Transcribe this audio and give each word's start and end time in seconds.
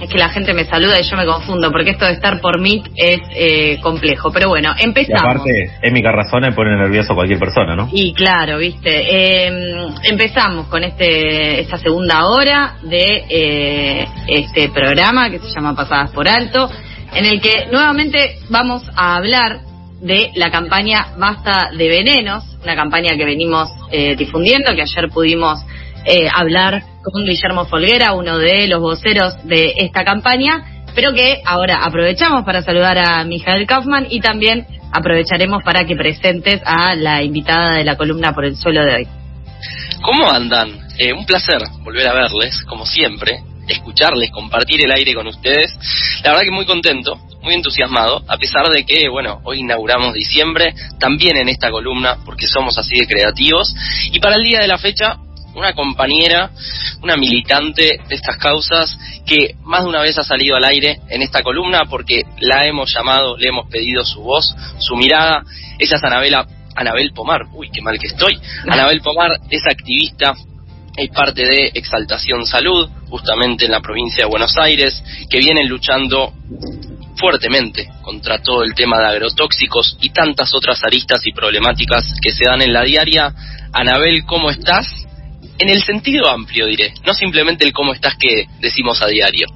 es 0.00 0.08
que 0.08 0.18
la 0.18 0.28
gente 0.28 0.54
me 0.54 0.64
saluda 0.64 1.00
y 1.00 1.02
yo 1.02 1.16
me 1.16 1.26
confundo, 1.26 1.70
porque 1.72 1.90
esto 1.90 2.04
de 2.04 2.12
estar 2.12 2.40
por 2.40 2.60
Meet 2.60 2.90
es 2.94 3.20
eh, 3.34 3.78
complejo. 3.80 4.30
Pero 4.30 4.48
bueno, 4.48 4.74
empezamos. 4.78 5.22
Y 5.22 5.26
aparte, 5.26 5.70
es 5.82 5.92
mi 5.92 6.00
y 6.00 6.52
pone 6.52 6.76
nervioso 6.76 7.12
a 7.12 7.16
cualquier 7.16 7.38
persona, 7.38 7.74
¿no? 7.74 7.88
Y 7.92 8.14
claro, 8.14 8.58
viste. 8.58 8.90
Eh, 8.90 9.88
empezamos 10.04 10.68
con 10.68 10.84
este 10.84 11.60
esta 11.60 11.78
segunda 11.78 12.26
hora 12.26 12.76
de 12.82 13.24
eh, 13.28 14.08
este 14.28 14.68
programa 14.68 15.30
que 15.30 15.38
se 15.38 15.48
llama 15.48 15.74
Pasadas 15.74 16.10
por 16.10 16.28
Alto, 16.28 16.70
en 17.12 17.24
el 17.24 17.40
que 17.40 17.66
nuevamente 17.70 18.38
vamos 18.50 18.82
a 18.94 19.16
hablar 19.16 19.60
de 20.00 20.30
la 20.36 20.50
campaña 20.50 21.08
Basta 21.18 21.70
de 21.76 21.88
Venenos, 21.88 22.44
una 22.62 22.76
campaña 22.76 23.16
que 23.16 23.24
venimos 23.24 23.68
difundiendo, 24.16 24.72
que 24.76 24.82
ayer 24.82 25.08
pudimos 25.12 25.58
hablar 26.32 26.84
con 27.10 27.24
Guillermo 27.24 27.66
Folguera, 27.66 28.12
uno 28.12 28.38
de 28.38 28.66
los 28.66 28.80
voceros 28.80 29.34
de 29.44 29.74
esta 29.76 30.04
campaña, 30.04 30.84
pero 30.94 31.12
que 31.12 31.40
ahora 31.44 31.84
aprovechamos 31.84 32.44
para 32.44 32.62
saludar 32.62 32.98
a 32.98 33.24
Mijael 33.24 33.66
Kaufman 33.66 34.06
y 34.10 34.20
también 34.20 34.66
aprovecharemos 34.92 35.62
para 35.62 35.84
que 35.84 35.96
presentes 35.96 36.60
a 36.64 36.94
la 36.94 37.22
invitada 37.22 37.76
de 37.76 37.84
la 37.84 37.96
columna 37.96 38.32
por 38.32 38.44
el 38.44 38.56
suelo 38.56 38.84
de 38.84 38.94
hoy. 38.94 39.08
¿Cómo 40.02 40.30
andan? 40.30 40.88
Eh, 40.98 41.12
un 41.12 41.26
placer 41.26 41.60
volver 41.82 42.08
a 42.08 42.14
verles, 42.14 42.62
como 42.64 42.86
siempre, 42.86 43.42
escucharles, 43.68 44.30
compartir 44.30 44.84
el 44.84 44.92
aire 44.92 45.14
con 45.14 45.26
ustedes. 45.26 45.76
La 46.24 46.30
verdad 46.30 46.44
que 46.44 46.50
muy 46.50 46.66
contento, 46.66 47.18
muy 47.42 47.54
entusiasmado, 47.54 48.22
a 48.26 48.36
pesar 48.36 48.66
de 48.68 48.84
que, 48.84 49.08
bueno, 49.08 49.40
hoy 49.44 49.60
inauguramos 49.60 50.14
diciembre, 50.14 50.74
también 50.98 51.36
en 51.36 51.48
esta 51.48 51.70
columna, 51.70 52.18
porque 52.24 52.46
somos 52.46 52.78
así 52.78 52.96
de 52.98 53.06
creativos, 53.06 53.74
y 54.10 54.18
para 54.20 54.36
el 54.36 54.42
día 54.42 54.60
de 54.60 54.68
la 54.68 54.78
fecha 54.78 55.18
una 55.58 55.74
compañera, 55.74 56.50
una 57.02 57.16
militante 57.16 57.98
de 58.08 58.14
estas 58.14 58.38
causas 58.38 58.96
que 59.26 59.56
más 59.64 59.82
de 59.82 59.88
una 59.88 60.00
vez 60.00 60.16
ha 60.18 60.24
salido 60.24 60.56
al 60.56 60.64
aire 60.64 61.00
en 61.08 61.22
esta 61.22 61.42
columna 61.42 61.84
porque 61.90 62.22
la 62.40 62.64
hemos 62.64 62.92
llamado, 62.92 63.36
le 63.36 63.48
hemos 63.48 63.68
pedido 63.68 64.04
su 64.04 64.22
voz, 64.22 64.54
su 64.78 64.96
mirada. 64.96 65.42
Ella 65.78 65.96
es 65.96 66.04
Anabela, 66.04 66.46
Anabel 66.76 67.12
Pomar, 67.12 67.46
uy, 67.52 67.70
qué 67.70 67.82
mal 67.82 67.98
que 67.98 68.06
estoy. 68.06 68.38
Anabel 68.68 69.00
Pomar 69.00 69.32
es 69.50 69.62
activista, 69.66 70.34
es 70.96 71.10
parte 71.10 71.44
de 71.44 71.72
Exaltación 71.74 72.46
Salud, 72.46 72.88
justamente 73.08 73.66
en 73.66 73.72
la 73.72 73.80
provincia 73.80 74.24
de 74.24 74.30
Buenos 74.30 74.56
Aires, 74.56 75.02
que 75.28 75.38
vienen 75.38 75.68
luchando 75.68 76.32
fuertemente 77.16 77.88
contra 78.02 78.40
todo 78.40 78.62
el 78.62 78.74
tema 78.74 78.98
de 78.98 79.06
agrotóxicos 79.06 79.96
y 80.00 80.10
tantas 80.10 80.54
otras 80.54 80.82
aristas 80.84 81.20
y 81.26 81.32
problemáticas 81.32 82.04
que 82.22 82.30
se 82.30 82.44
dan 82.44 82.62
en 82.62 82.72
la 82.72 82.84
diaria. 82.84 83.34
Anabel, 83.72 84.24
¿cómo 84.24 84.50
estás? 84.50 85.07
En 85.58 85.68
el 85.68 85.82
sentido 85.82 86.28
amplio, 86.28 86.66
diré, 86.66 86.94
no 87.04 87.12
simplemente 87.14 87.64
el 87.64 87.72
cómo 87.72 87.92
estás 87.92 88.16
que 88.16 88.46
decimos 88.60 89.02
a 89.02 89.06
diario. 89.06 89.48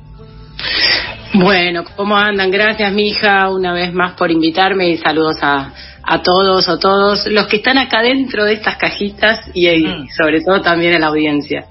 Bueno, 1.35 1.85
¿cómo 1.97 2.17
andan? 2.17 2.51
Gracias, 2.51 2.93
mi 2.93 3.09
hija, 3.09 3.49
una 3.51 3.73
vez 3.73 3.93
más 3.93 4.13
por 4.13 4.31
invitarme 4.31 4.91
y 4.91 4.99
saludos 4.99 5.37
a, 5.43 5.73
a 6.03 6.23
todos 6.23 6.69
o 6.69 6.79
todos 6.79 7.27
los 7.27 7.47
que 7.47 7.57
están 7.57 7.79
acá 7.79 8.03
dentro 8.03 8.45
de 8.45 8.55
estas 8.55 8.77
cajitas 8.77 9.41
y, 9.55 9.69
mm. 9.69 10.09
sobre 10.17 10.41
todo 10.41 10.61
también 10.61 10.95
a 10.95 10.99
la 10.99 11.07
audiencia. 11.07 11.67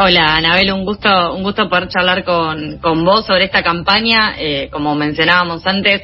Hola, 0.00 0.36
Anabel, 0.36 0.72
un 0.72 0.84
gusto, 0.84 1.34
un 1.34 1.42
gusto 1.42 1.68
poder 1.68 1.88
charlar 1.88 2.24
con, 2.24 2.78
con 2.78 3.04
vos 3.04 3.26
sobre 3.26 3.44
esta 3.44 3.62
campaña. 3.62 4.34
Eh, 4.38 4.68
como 4.70 4.94
mencionábamos 4.94 5.66
antes, 5.66 6.02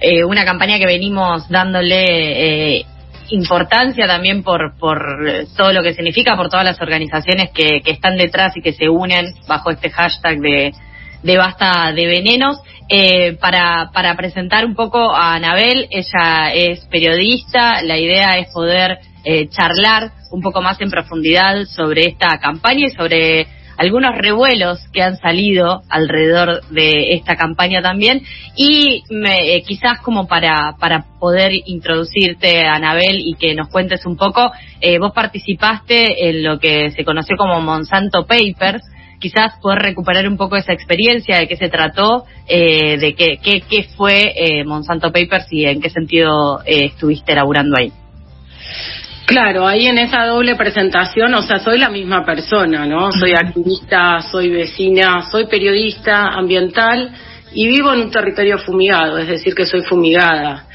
eh, 0.00 0.24
una 0.24 0.44
campaña 0.44 0.78
que 0.78 0.86
venimos 0.86 1.48
dándole 1.48 2.78
eh, 2.78 2.86
importancia 3.30 4.06
también 4.06 4.42
por, 4.42 4.76
por 4.78 5.18
todo 5.56 5.72
lo 5.72 5.82
que 5.82 5.94
significa, 5.94 6.36
por 6.36 6.48
todas 6.48 6.64
las 6.64 6.80
organizaciones 6.80 7.50
que, 7.52 7.80
que 7.82 7.92
están 7.92 8.16
detrás 8.16 8.56
y 8.56 8.62
que 8.62 8.72
se 8.72 8.88
unen 8.88 9.34
bajo 9.46 9.70
este 9.70 9.90
hashtag 9.90 10.38
de, 10.40 10.72
de 11.22 11.36
Basta 11.36 11.92
de 11.92 12.06
Venenos. 12.06 12.58
Eh, 12.88 13.38
para, 13.40 13.90
para 13.94 14.14
presentar 14.14 14.66
un 14.66 14.74
poco 14.74 15.14
a 15.14 15.34
Anabel, 15.34 15.88
ella 15.90 16.52
es 16.52 16.84
periodista, 16.86 17.82
la 17.82 17.96
idea 17.98 18.36
es 18.36 18.48
poder 18.52 18.98
eh, 19.24 19.48
charlar 19.48 20.12
un 20.30 20.42
poco 20.42 20.60
más 20.60 20.78
en 20.82 20.90
profundidad 20.90 21.64
sobre 21.64 22.08
esta 22.08 22.38
campaña 22.38 22.86
y 22.86 22.90
sobre 22.90 23.46
algunos 23.76 24.16
revuelos 24.16 24.80
que 24.92 25.02
han 25.02 25.16
salido 25.18 25.82
alrededor 25.88 26.64
de 26.70 27.14
esta 27.14 27.36
campaña 27.36 27.82
también 27.82 28.22
y 28.56 29.02
me, 29.10 29.56
eh, 29.56 29.62
quizás 29.66 30.00
como 30.00 30.26
para, 30.26 30.76
para 30.78 31.04
poder 31.18 31.52
introducirte, 31.66 32.66
Anabel, 32.66 33.20
y 33.20 33.34
que 33.34 33.54
nos 33.54 33.68
cuentes 33.68 34.06
un 34.06 34.16
poco, 34.16 34.52
eh, 34.80 34.98
vos 34.98 35.12
participaste 35.12 36.28
en 36.28 36.42
lo 36.42 36.58
que 36.58 36.90
se 36.90 37.04
conoció 37.04 37.36
como 37.36 37.60
Monsanto 37.60 38.26
Papers, 38.26 38.82
quizás 39.18 39.58
poder 39.60 39.80
recuperar 39.80 40.28
un 40.28 40.36
poco 40.36 40.56
esa 40.56 40.72
experiencia, 40.72 41.38
de 41.38 41.48
qué 41.48 41.56
se 41.56 41.68
trató, 41.68 42.24
eh, 42.46 42.98
de 42.98 43.14
qué, 43.14 43.38
qué, 43.42 43.62
qué 43.62 43.84
fue 43.96 44.62
Monsanto 44.66 45.10
Papers 45.12 45.46
y 45.50 45.64
en 45.64 45.80
qué 45.80 45.90
sentido 45.90 46.60
estuviste 46.66 47.32
elaborando 47.32 47.76
ahí. 47.78 47.92
Claro, 49.26 49.66
ahí 49.66 49.86
en 49.86 49.96
esa 49.96 50.26
doble 50.26 50.54
presentación, 50.54 51.32
o 51.32 51.40
sea, 51.40 51.58
soy 51.58 51.78
la 51.78 51.88
misma 51.88 52.26
persona, 52.26 52.84
¿no? 52.84 53.10
Soy 53.10 53.32
activista, 53.32 54.20
soy 54.20 54.50
vecina, 54.50 55.22
soy 55.30 55.46
periodista 55.46 56.28
ambiental 56.28 57.10
y 57.54 57.66
vivo 57.66 57.92
en 57.94 58.00
un 58.00 58.10
territorio 58.10 58.58
fumigado, 58.58 59.16
es 59.16 59.28
decir, 59.28 59.54
que 59.54 59.64
soy 59.64 59.82
fumigada. 59.82 60.66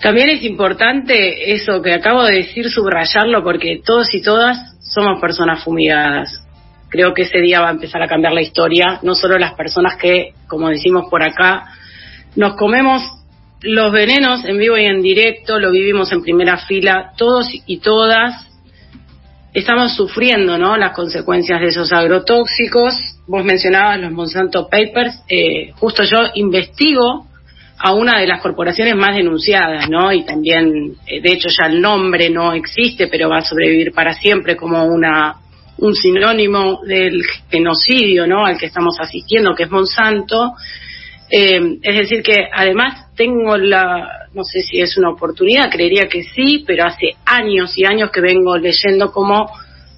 También 0.00 0.30
es 0.30 0.44
importante 0.44 1.52
eso 1.54 1.82
que 1.82 1.94
acabo 1.94 2.22
de 2.22 2.36
decir, 2.36 2.70
subrayarlo, 2.70 3.42
porque 3.42 3.80
todos 3.84 4.14
y 4.14 4.22
todas 4.22 4.76
somos 4.80 5.20
personas 5.20 5.64
fumigadas. 5.64 6.40
Creo 6.88 7.14
que 7.14 7.22
ese 7.22 7.38
día 7.38 7.60
va 7.60 7.68
a 7.68 7.72
empezar 7.72 8.00
a 8.00 8.06
cambiar 8.06 8.32
la 8.32 8.42
historia, 8.42 9.00
no 9.02 9.16
solo 9.16 9.38
las 9.38 9.54
personas 9.54 9.96
que, 9.96 10.34
como 10.46 10.68
decimos 10.68 11.06
por 11.10 11.24
acá, 11.24 11.64
nos 12.36 12.54
comemos 12.54 13.02
los 13.62 13.92
venenos 13.92 14.44
en 14.44 14.58
vivo 14.58 14.76
y 14.76 14.84
en 14.84 15.02
directo, 15.02 15.58
lo 15.58 15.70
vivimos 15.70 16.12
en 16.12 16.22
primera 16.22 16.58
fila, 16.58 17.12
todos 17.16 17.48
y 17.66 17.78
todas 17.78 18.46
estamos 19.56 19.96
sufriendo 19.96 20.58
¿no? 20.58 20.76
las 20.76 20.92
consecuencias 20.92 21.60
de 21.60 21.68
esos 21.68 21.90
agrotóxicos. 21.90 22.94
Vos 23.26 23.42
mencionabas 23.42 23.98
los 24.00 24.12
Monsanto 24.12 24.68
Papers, 24.68 25.22
eh, 25.28 25.72
justo 25.76 26.02
yo 26.02 26.18
investigo 26.34 27.26
a 27.78 27.94
una 27.94 28.18
de 28.20 28.26
las 28.26 28.42
corporaciones 28.42 28.94
más 28.96 29.14
denunciadas, 29.16 29.88
¿no? 29.90 30.12
Y 30.12 30.24
también, 30.24 30.96
eh, 31.06 31.20
de 31.20 31.32
hecho, 31.32 31.48
ya 31.48 31.66
el 31.66 31.80
nombre 31.80 32.30
no 32.30 32.54
existe, 32.54 33.06
pero 33.08 33.28
va 33.28 33.38
a 33.38 33.42
sobrevivir 33.42 33.92
para 33.92 34.14
siempre 34.14 34.56
como 34.56 34.84
una 34.84 35.36
un 35.78 35.94
sinónimo 35.94 36.80
del 36.86 37.22
genocidio, 37.50 38.26
¿no? 38.26 38.46
Al 38.46 38.56
que 38.56 38.66
estamos 38.66 38.98
asistiendo, 38.98 39.54
que 39.54 39.64
es 39.64 39.70
Monsanto. 39.70 40.54
Eh, 41.30 41.78
es 41.82 41.96
decir, 41.96 42.22
que 42.22 42.48
además 42.52 43.12
tengo 43.16 43.56
la, 43.56 44.28
no 44.32 44.44
sé 44.44 44.60
si 44.62 44.80
es 44.80 44.96
una 44.96 45.10
oportunidad, 45.10 45.70
creería 45.70 46.08
que 46.08 46.22
sí, 46.22 46.62
pero 46.66 46.84
hace 46.84 47.14
años 47.24 47.76
y 47.76 47.84
años 47.84 48.10
que 48.10 48.20
vengo 48.20 48.56
leyendo 48.56 49.10
cómo 49.10 49.50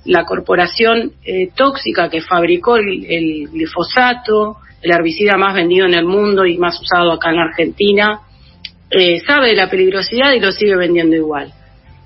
la 0.06 0.25
corporación 0.25 1.12
eh, 1.25 1.50
tóxica 1.55 2.09
que 2.09 2.22
fabricó 2.22 2.77
el, 2.77 3.49
glifosato, 3.53 4.56
el 4.81 4.91
herbicida 4.91 5.37
más 5.37 5.55
vendido 5.55 5.87
en 5.87 5.94
el 5.94 6.06
mundo 6.06 6.47
y 6.47 6.56
más 6.56 6.81
usado 6.81 7.12
acá 7.12 7.31
en 7.31 7.41
Argentina, 7.41 8.20
eh, 8.91 9.20
sabe 9.20 9.49
de 9.49 9.56
la 9.56 9.69
peligrosidad 9.69 10.32
y 10.32 10.41
lo 10.41 10.50
sigue 10.50 10.76
vendiendo 10.76 11.14
igual. 11.14 11.53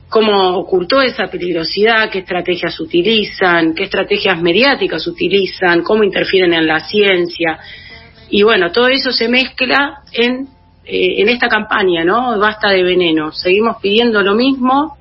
Cómo 0.08 0.56
ocultó 0.56 1.00
esa 1.00 1.28
peligrosidad, 1.28 2.10
qué 2.10 2.18
estrategias 2.18 2.78
utilizan, 2.80 3.72
qué 3.74 3.84
estrategias 3.84 4.42
mediáticas 4.42 5.06
utilizan, 5.06 5.82
cómo 5.82 6.02
interfieren 6.02 6.52
en 6.54 6.66
la 6.66 6.80
ciencia, 6.80 7.58
y 8.32 8.42
bueno, 8.44 8.72
todo 8.72 8.88
eso 8.88 9.12
se 9.12 9.28
mezcla 9.28 9.98
en, 10.10 10.48
eh, 10.86 11.20
en 11.20 11.28
esta 11.28 11.48
campaña, 11.48 12.02
¿no? 12.02 12.38
Basta 12.38 12.70
de 12.70 12.82
veneno. 12.82 13.30
Seguimos 13.30 13.76
pidiendo 13.82 14.22
lo 14.22 14.34
mismo 14.34 14.96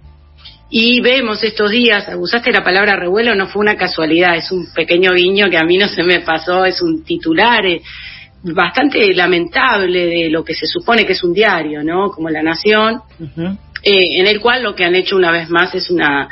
y 0.69 0.99
vemos 0.99 1.41
estos 1.41 1.71
días, 1.71 2.09
usaste 2.17 2.51
la 2.51 2.61
palabra 2.61 2.97
revuelo, 2.97 3.33
no 3.33 3.47
fue 3.47 3.61
una 3.61 3.77
casualidad, 3.77 4.35
es 4.35 4.51
un 4.51 4.67
pequeño 4.73 5.13
guiño 5.13 5.49
que 5.49 5.57
a 5.57 5.63
mí 5.63 5.77
no 5.77 5.87
se 5.87 6.03
me 6.03 6.19
pasó, 6.19 6.65
es 6.65 6.81
un 6.81 7.05
titular 7.05 7.65
eh, 7.65 7.81
bastante 8.43 9.13
lamentable 9.13 10.07
de 10.07 10.29
lo 10.29 10.43
que 10.43 10.53
se 10.53 10.65
supone 10.65 11.05
que 11.05 11.13
es 11.13 11.23
un 11.23 11.33
diario, 11.33 11.85
¿no? 11.85 12.11
Como 12.11 12.29
La 12.29 12.43
Nación, 12.43 12.99
eh, 13.81 14.19
en 14.19 14.27
el 14.27 14.41
cual 14.41 14.61
lo 14.61 14.75
que 14.75 14.83
han 14.83 14.95
hecho 14.95 15.15
una 15.15 15.31
vez 15.31 15.49
más 15.49 15.73
es 15.73 15.89
una 15.89 16.27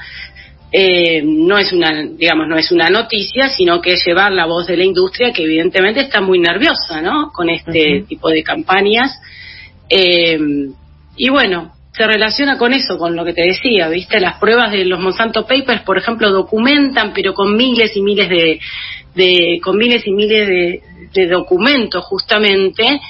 eh, 0.71 1.21
no 1.23 1.57
es 1.57 1.73
una, 1.73 2.03
digamos, 2.03 2.47
no 2.47 2.57
es 2.57 2.71
una 2.71 2.89
noticia, 2.89 3.49
sino 3.49 3.81
que 3.81 3.93
es 3.93 4.05
llevar 4.05 4.31
la 4.31 4.45
voz 4.45 4.67
de 4.67 4.77
la 4.77 4.85
industria 4.85 5.33
que 5.33 5.43
evidentemente 5.43 6.01
está 6.01 6.21
muy 6.21 6.39
nerviosa, 6.39 7.01
¿no? 7.01 7.31
Con 7.31 7.49
este 7.49 8.05
tipo 8.07 8.29
de 8.29 8.43
campañas. 8.43 9.19
Eh, 9.89 10.37
y 11.17 11.29
bueno, 11.29 11.73
se 11.91 12.05
relaciona 12.05 12.57
con 12.57 12.73
eso, 12.73 12.97
con 12.97 13.15
lo 13.15 13.25
que 13.25 13.33
te 13.33 13.41
decía, 13.41 13.89
¿viste? 13.89 14.19
Las 14.19 14.39
pruebas 14.39 14.71
de 14.71 14.85
los 14.85 14.99
Monsanto 14.99 15.47
Papers, 15.47 15.81
por 15.81 15.97
ejemplo, 15.97 16.31
documentan, 16.31 17.13
pero 17.13 17.33
con 17.33 17.57
miles 17.57 17.95
y 17.97 18.01
miles 18.01 18.29
de, 18.29 18.59
de 19.15 19.59
con 19.61 19.75
miles 19.75 20.05
y 20.05 20.11
miles 20.11 20.47
de, 20.47 20.81
de 21.13 21.27
documentos, 21.27 22.05
justamente, 22.05 23.01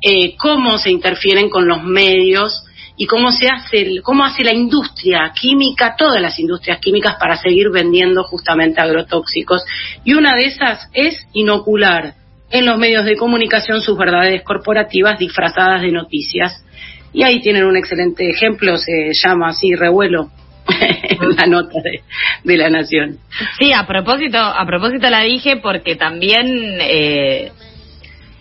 eh, 0.00 0.36
cómo 0.36 0.78
se 0.78 0.90
interfieren 0.90 1.50
con 1.50 1.66
los 1.66 1.82
medios 1.82 2.64
y 2.98 3.06
cómo 3.06 3.30
se 3.30 3.46
hace, 3.48 4.02
cómo 4.02 4.24
hace 4.24 4.42
la 4.42 4.52
industria 4.52 5.32
química, 5.40 5.94
todas 5.96 6.20
las 6.20 6.38
industrias 6.38 6.80
químicas 6.80 7.14
para 7.18 7.36
seguir 7.36 7.70
vendiendo 7.70 8.24
justamente 8.24 8.80
agrotóxicos. 8.80 9.64
Y 10.04 10.14
una 10.14 10.34
de 10.34 10.46
esas 10.46 10.90
es 10.92 11.26
inocular 11.32 12.14
en 12.50 12.66
los 12.66 12.76
medios 12.76 13.04
de 13.04 13.16
comunicación 13.16 13.80
sus 13.80 13.96
verdades 13.96 14.42
corporativas 14.42 15.16
disfrazadas 15.16 15.80
de 15.80 15.92
noticias. 15.92 16.64
Y 17.12 17.22
ahí 17.22 17.40
tienen 17.40 17.64
un 17.64 17.76
excelente 17.76 18.28
ejemplo, 18.28 18.76
se 18.76 19.12
llama 19.12 19.50
así 19.50 19.74
revuelo 19.74 20.30
la 21.38 21.46
nota 21.46 21.80
de, 21.80 22.56
la 22.56 22.68
nación. 22.68 23.18
Sí, 23.60 23.72
a 23.72 23.86
propósito, 23.86 24.38
a 24.38 24.66
propósito 24.66 25.08
la 25.08 25.20
dije 25.20 25.58
porque 25.58 25.94
también 25.94 26.78
eh, 26.80 27.52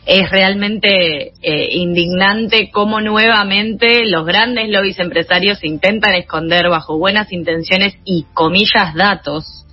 es 0.08 0.32
realmente 0.32 1.34
eh, 1.42 1.68
indignante 1.72 2.70
cómo 2.72 3.02
nuevamente 3.02 4.06
los 4.06 4.26
grandes 4.26 4.70
lobbies 4.70 5.00
empresarios 5.00 5.62
intentan 5.66 6.16
esconder 6.16 6.70
bajo 6.70 6.98
buenas 6.98 7.34
intenciones 7.34 7.94
y 8.06 8.26
comillas 8.34 8.96
datos, 8.96 9.66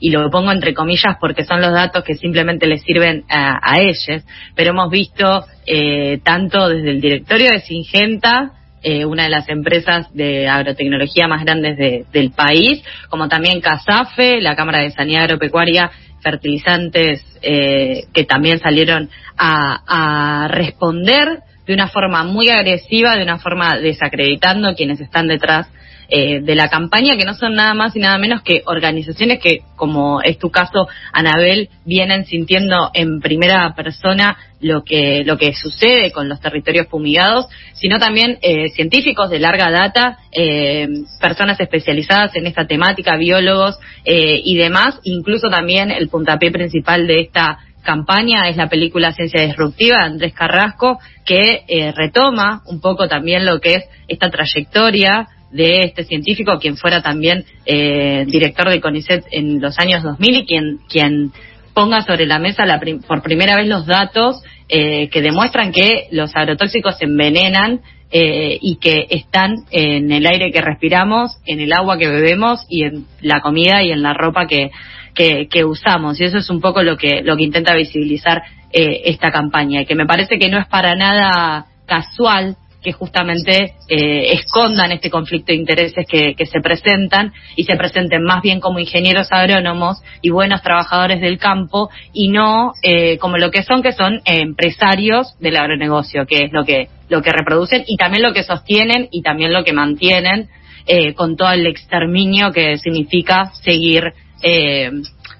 y 0.00 0.10
lo 0.10 0.28
pongo 0.28 0.50
entre 0.50 0.74
comillas 0.74 1.16
porque 1.20 1.44
son 1.44 1.60
los 1.60 1.72
datos 1.72 2.02
que 2.02 2.16
simplemente 2.16 2.66
les 2.66 2.82
sirven 2.82 3.24
a, 3.28 3.78
ellos, 3.80 4.24
pero 4.56 4.70
hemos 4.70 4.90
visto 4.90 5.44
eh, 5.66 6.18
tanto 6.24 6.68
desde 6.68 6.90
el 6.90 7.00
directorio 7.00 7.52
de 7.52 7.60
Singenta, 7.60 8.52
eh, 8.88 9.04
una 9.04 9.24
de 9.24 9.30
las 9.30 9.48
empresas 9.48 10.06
de 10.14 10.46
agrotecnología 10.46 11.26
más 11.26 11.44
grandes 11.44 11.76
del 12.12 12.30
país, 12.30 12.84
como 13.10 13.28
también 13.28 13.60
CASAFE, 13.60 14.40
la 14.40 14.54
Cámara 14.54 14.78
de 14.78 14.92
Sanidad 14.92 15.24
Agropecuaria, 15.24 15.90
fertilizantes 16.20 17.24
eh, 17.42 18.04
que 18.14 18.22
también 18.22 18.60
salieron 18.60 19.10
a, 19.36 20.46
responder 20.52 21.40
de 21.66 21.74
una 21.74 21.88
forma 21.88 22.22
muy 22.22 22.48
agresiva, 22.48 23.16
de 23.16 23.24
una 23.24 23.38
forma 23.38 23.76
desacreditando 23.76 24.76
quienes 24.76 25.00
están 25.00 25.26
detrás 25.26 25.66
eh, 26.08 26.40
de 26.40 26.54
la 26.54 26.68
campaña, 26.68 27.16
que 27.16 27.24
no 27.24 27.34
son 27.34 27.54
nada 27.54 27.74
más 27.74 27.96
y 27.96 27.98
nada 27.98 28.16
menos 28.16 28.40
que 28.42 28.62
organizaciones 28.66 29.40
que, 29.40 29.62
como 29.74 30.22
es 30.22 30.38
tu 30.38 30.50
caso, 30.50 30.86
Anabel, 31.12 31.68
vienen 31.84 32.26
sintiendo 32.26 32.92
en 32.94 33.20
primera 33.20 33.74
persona 33.74 34.36
lo 34.60 34.84
que, 34.84 35.24
lo 35.24 35.36
que 35.36 35.52
sucede 35.52 36.12
con 36.12 36.28
los 36.28 36.40
territorios 36.40 36.86
fumigados, 36.86 37.46
sino 37.74 37.98
también 37.98 38.38
eh, 38.40 38.68
científicos 38.68 39.30
de 39.30 39.40
larga 39.40 39.68
data, 39.72 40.18
eh, 40.30 40.86
personas 41.20 41.58
especializadas 41.58 42.36
en 42.36 42.46
esta 42.46 42.68
temática, 42.68 43.16
biólogos 43.16 43.76
y 44.04 44.56
demás, 44.56 45.00
incluso 45.02 45.50
también 45.50 45.90
el 45.90 46.08
puntapié 46.08 46.52
principal 46.52 47.08
de 47.08 47.22
esta 47.22 47.58
campaña 47.82 48.48
es 48.48 48.56
la 48.56 48.68
película 48.68 49.12
Ciencia 49.12 49.44
Disruptiva 49.44 49.98
de 49.98 50.04
Andrés 50.04 50.34
Carrasco, 50.34 51.00
que 51.24 51.92
retoma 51.96 52.62
un 52.66 52.80
poco 52.80 53.08
también 53.08 53.44
lo 53.44 53.60
que 53.60 53.74
es 53.74 53.84
esta 54.06 54.30
trayectoria 54.30 55.28
de 55.56 55.80
este 55.80 56.04
científico, 56.04 56.58
quien 56.60 56.76
fuera 56.76 57.02
también 57.02 57.44
eh, 57.64 58.24
director 58.26 58.68
de 58.68 58.80
CONICET 58.80 59.24
en 59.30 59.60
los 59.60 59.78
años 59.78 60.02
2000 60.02 60.36
y 60.36 60.46
quien, 60.46 60.78
quien 60.88 61.32
ponga 61.74 62.02
sobre 62.02 62.26
la 62.26 62.38
mesa 62.38 62.64
la 62.64 62.80
por 63.06 63.22
primera 63.22 63.56
vez 63.56 63.66
los 63.66 63.86
datos 63.86 64.42
eh, 64.68 65.08
que 65.08 65.22
demuestran 65.22 65.72
que 65.72 66.08
los 66.10 66.34
agrotóxicos 66.34 67.00
envenenan 67.00 67.80
eh, 68.10 68.58
y 68.60 68.76
que 68.76 69.06
están 69.10 69.56
en 69.70 70.12
el 70.12 70.26
aire 70.26 70.52
que 70.52 70.60
respiramos, 70.60 71.38
en 71.44 71.60
el 71.60 71.72
agua 71.72 71.98
que 71.98 72.08
bebemos 72.08 72.64
y 72.68 72.84
en 72.84 73.06
la 73.20 73.40
comida 73.40 73.82
y 73.82 73.90
en 73.90 74.02
la 74.02 74.14
ropa 74.14 74.46
que, 74.46 74.70
que, 75.14 75.64
usamos. 75.64 76.20
Y 76.20 76.24
eso 76.24 76.38
es 76.38 76.50
un 76.50 76.60
poco 76.60 76.82
lo 76.82 76.96
que, 76.96 77.22
lo 77.22 77.36
que 77.36 77.42
intenta 77.42 77.74
visibilizar 77.74 78.42
esta 78.70 79.30
campaña, 79.30 79.86
que 79.86 79.94
me 79.94 80.04
parece 80.04 80.38
que 80.38 80.50
no 80.50 80.58
es 80.58 80.66
para 80.66 80.94
nada 80.94 81.66
casual 81.86 82.56
que 82.82 82.92
justamente 82.92 83.74
eh, 83.88 84.32
escondan 84.32 84.92
este 84.92 85.10
conflicto 85.10 85.52
de 85.52 85.58
intereses 85.58 86.06
que, 86.08 86.34
se 86.46 86.60
presentan 86.60 87.32
y 87.56 87.64
se 87.64 87.76
presenten 87.76 88.22
más 88.22 88.42
bien 88.42 88.60
como 88.60 88.78
ingenieros 88.78 89.28
agrónomos 89.32 89.98
y 90.22 90.30
buenos 90.30 90.62
trabajadores 90.62 91.20
del 91.20 91.38
campo 91.38 91.90
y 92.12 92.28
no 92.28 92.72
eh, 92.82 93.18
como 93.18 93.38
lo 93.38 93.50
que 93.50 93.62
son, 93.62 93.82
que 93.82 93.92
son 93.92 94.20
empresarios 94.24 95.36
del 95.40 95.56
agronegocio, 95.56 96.26
que 96.26 96.44
es 96.44 96.52
lo 96.52 96.64
que, 96.64 96.88
lo 97.08 97.22
que 97.22 97.32
reproducen 97.32 97.84
y 97.86 97.96
también 97.96 98.22
lo 98.22 98.32
que 98.32 98.44
sostienen 98.44 99.08
y 99.10 99.22
también 99.22 99.52
lo 99.52 99.64
que 99.64 99.72
mantienen 99.72 100.48
eh, 100.86 101.14
con 101.14 101.36
todo 101.36 101.50
el 101.50 101.66
exterminio 101.66 102.52
que 102.52 102.78
significa 102.78 103.50
seguir 103.62 104.12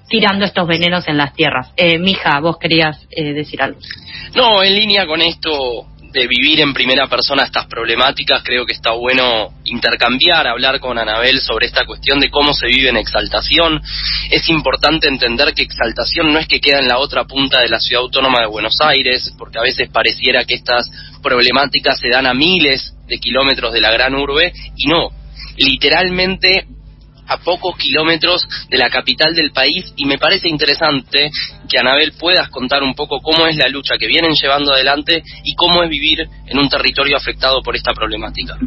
tirando 0.09 0.43
estos 0.43 0.67
venenos 0.67 1.07
en 1.07 1.15
las 1.15 1.33
tierras. 1.33 1.71
Mija, 1.99 2.41
vos 2.41 2.57
querías 2.57 3.07
decir 3.09 3.61
algo. 3.61 3.79
No, 4.35 4.61
en 4.61 4.75
línea 4.75 5.05
con 5.05 5.21
esto 5.21 5.87
de 6.17 6.27
vivir 6.27 6.59
en 6.61 6.73
primera 6.73 7.07
persona 7.07 7.43
estas 7.43 7.67
problemáticas, 7.67 8.41
creo 8.43 8.65
que 8.65 8.73
está 8.73 8.91
bueno 8.93 9.53
intercambiar, 9.65 10.47
hablar 10.47 10.79
con 10.79 10.97
Anabel 10.97 11.39
sobre 11.39 11.67
esta 11.67 11.85
cuestión 11.85 12.19
de 12.19 12.29
cómo 12.29 12.53
se 12.53 12.67
vive 12.67 12.89
en 12.89 12.97
exaltación. 12.97 13.81
Es 14.31 14.49
importante 14.49 15.07
entender 15.07 15.53
que 15.53 15.63
exaltación 15.63 16.33
no 16.33 16.39
es 16.39 16.47
que 16.47 16.59
queda 16.59 16.79
en 16.79 16.87
la 16.87 16.97
otra 16.97 17.25
punta 17.25 17.61
de 17.61 17.69
la 17.69 17.79
ciudad 17.79 18.03
autónoma 18.03 18.41
de 18.41 18.47
Buenos 18.47 18.79
Aires, 18.81 19.33
porque 19.37 19.59
a 19.59 19.61
veces 19.61 19.89
pareciera 19.89 20.45
que 20.45 20.55
estas 20.55 20.89
problemáticas 21.21 21.99
se 21.99 22.09
dan 22.09 22.25
a 22.25 22.33
miles 22.33 22.93
de 23.07 23.17
kilómetros 23.17 23.73
de 23.73 23.81
la 23.81 23.91
gran 23.91 24.15
urbe, 24.15 24.51
y 24.75 24.87
no, 24.87 25.09
literalmente 25.57 26.65
a 27.27 27.37
pocos 27.37 27.77
kilómetros 27.77 28.47
de 28.69 28.77
la 28.77 28.89
capital 28.89 29.35
del 29.35 29.51
país 29.51 29.93
y 29.95 30.05
me 30.05 30.17
parece 30.17 30.49
interesante 30.49 31.29
que 31.69 31.79
Anabel 31.79 32.13
puedas 32.19 32.49
contar 32.49 32.83
un 32.83 32.93
poco 32.93 33.19
cómo 33.21 33.47
es 33.47 33.57
la 33.57 33.67
lucha 33.67 33.95
que 33.99 34.07
vienen 34.07 34.33
llevando 34.33 34.73
adelante 34.73 35.23
y 35.43 35.55
cómo 35.55 35.83
es 35.83 35.89
vivir 35.89 36.27
en 36.47 36.57
un 36.57 36.69
territorio 36.69 37.17
afectado 37.17 37.61
por 37.61 37.75
esta 37.75 37.93
problemática. 37.93 38.57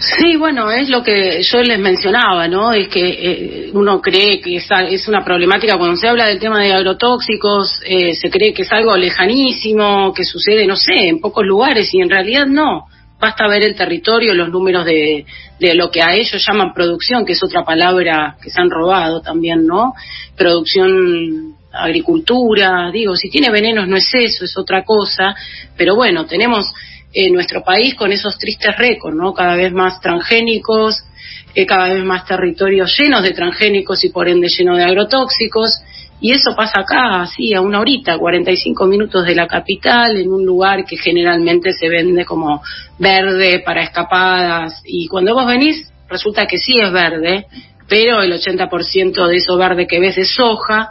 Sí, 0.00 0.36
bueno, 0.36 0.70
es 0.70 0.88
lo 0.88 1.02
que 1.02 1.42
yo 1.42 1.62
les 1.62 1.78
mencionaba, 1.78 2.48
¿no? 2.48 2.72
Es 2.72 2.88
que 2.88 3.06
eh, 3.06 3.70
uno 3.74 4.00
cree 4.00 4.40
que 4.40 4.56
es, 4.56 5.08
una 5.08 5.22
problemática 5.22 5.76
cuando 5.76 5.96
se 5.96 6.08
habla 6.08 6.26
del 6.26 6.38
tema 6.38 6.62
de 6.62 6.72
agrotóxicos, 6.72 7.80
eh, 7.84 8.14
se 8.14 8.30
cree 8.30 8.54
que 8.54 8.62
es 8.62 8.72
algo 8.72 8.96
lejanísimo, 8.96 10.14
que 10.14 10.24
sucede, 10.24 10.66
no 10.66 10.76
sé, 10.76 11.08
en 11.08 11.20
pocos 11.20 11.44
lugares 11.44 11.92
y 11.92 12.00
en 12.00 12.08
realidad 12.08 12.46
no 12.46 12.86
basta 13.20 13.46
ver 13.46 13.62
el 13.62 13.76
territorio, 13.76 14.34
los 14.34 14.48
números 14.48 14.84
de, 14.86 15.26
de 15.58 15.74
lo 15.74 15.90
que 15.90 16.02
a 16.02 16.14
ellos 16.14 16.44
llaman 16.44 16.72
producción, 16.72 17.24
que 17.24 17.34
es 17.34 17.42
otra 17.42 17.64
palabra 17.64 18.36
que 18.42 18.50
se 18.50 18.60
han 18.60 18.70
robado 18.70 19.20
también, 19.20 19.66
¿no? 19.66 19.92
Producción 20.36 21.56
agricultura, 21.72 22.90
digo, 22.92 23.14
si 23.14 23.30
tiene 23.30 23.50
venenos 23.50 23.86
no 23.86 23.96
es 23.96 24.08
eso, 24.12 24.44
es 24.44 24.56
otra 24.56 24.84
cosa, 24.84 25.34
pero 25.76 25.94
bueno, 25.94 26.26
tenemos 26.26 26.72
en 27.12 27.32
nuestro 27.32 27.62
país 27.62 27.94
con 27.94 28.12
esos 28.12 28.38
tristes 28.38 28.76
récords, 28.76 29.16
¿no? 29.16 29.34
Cada 29.34 29.54
vez 29.54 29.72
más 29.72 30.00
transgénicos, 30.00 30.96
eh, 31.54 31.66
cada 31.66 31.92
vez 31.92 32.04
más 32.04 32.24
territorios 32.26 32.96
llenos 32.98 33.22
de 33.22 33.32
transgénicos 33.32 34.04
y 34.04 34.10
por 34.10 34.28
ende 34.28 34.48
llenos 34.48 34.78
de 34.78 34.84
agrotóxicos, 34.84 35.82
y 36.20 36.32
eso 36.32 36.54
pasa 36.54 36.80
acá, 36.80 37.22
así, 37.22 37.54
a 37.54 37.62
una 37.62 37.80
horita, 37.80 38.18
45 38.18 38.86
minutos 38.86 39.24
de 39.24 39.34
la 39.34 39.46
capital, 39.46 40.18
en 40.18 40.30
un 40.30 40.44
lugar 40.44 40.84
que 40.84 40.98
generalmente 40.98 41.72
se 41.72 41.88
vende 41.88 42.26
como 42.26 42.62
verde 42.98 43.62
para 43.64 43.82
escapadas. 43.82 44.82
Y 44.84 45.08
cuando 45.08 45.34
vos 45.34 45.46
venís, 45.46 45.90
resulta 46.08 46.46
que 46.46 46.58
sí 46.58 46.74
es 46.78 46.92
verde, 46.92 47.46
pero 47.88 48.20
el 48.20 48.32
80% 48.32 49.26
de 49.28 49.36
eso 49.36 49.56
verde 49.56 49.86
que 49.86 49.98
ves 49.98 50.18
es 50.18 50.34
soja. 50.34 50.90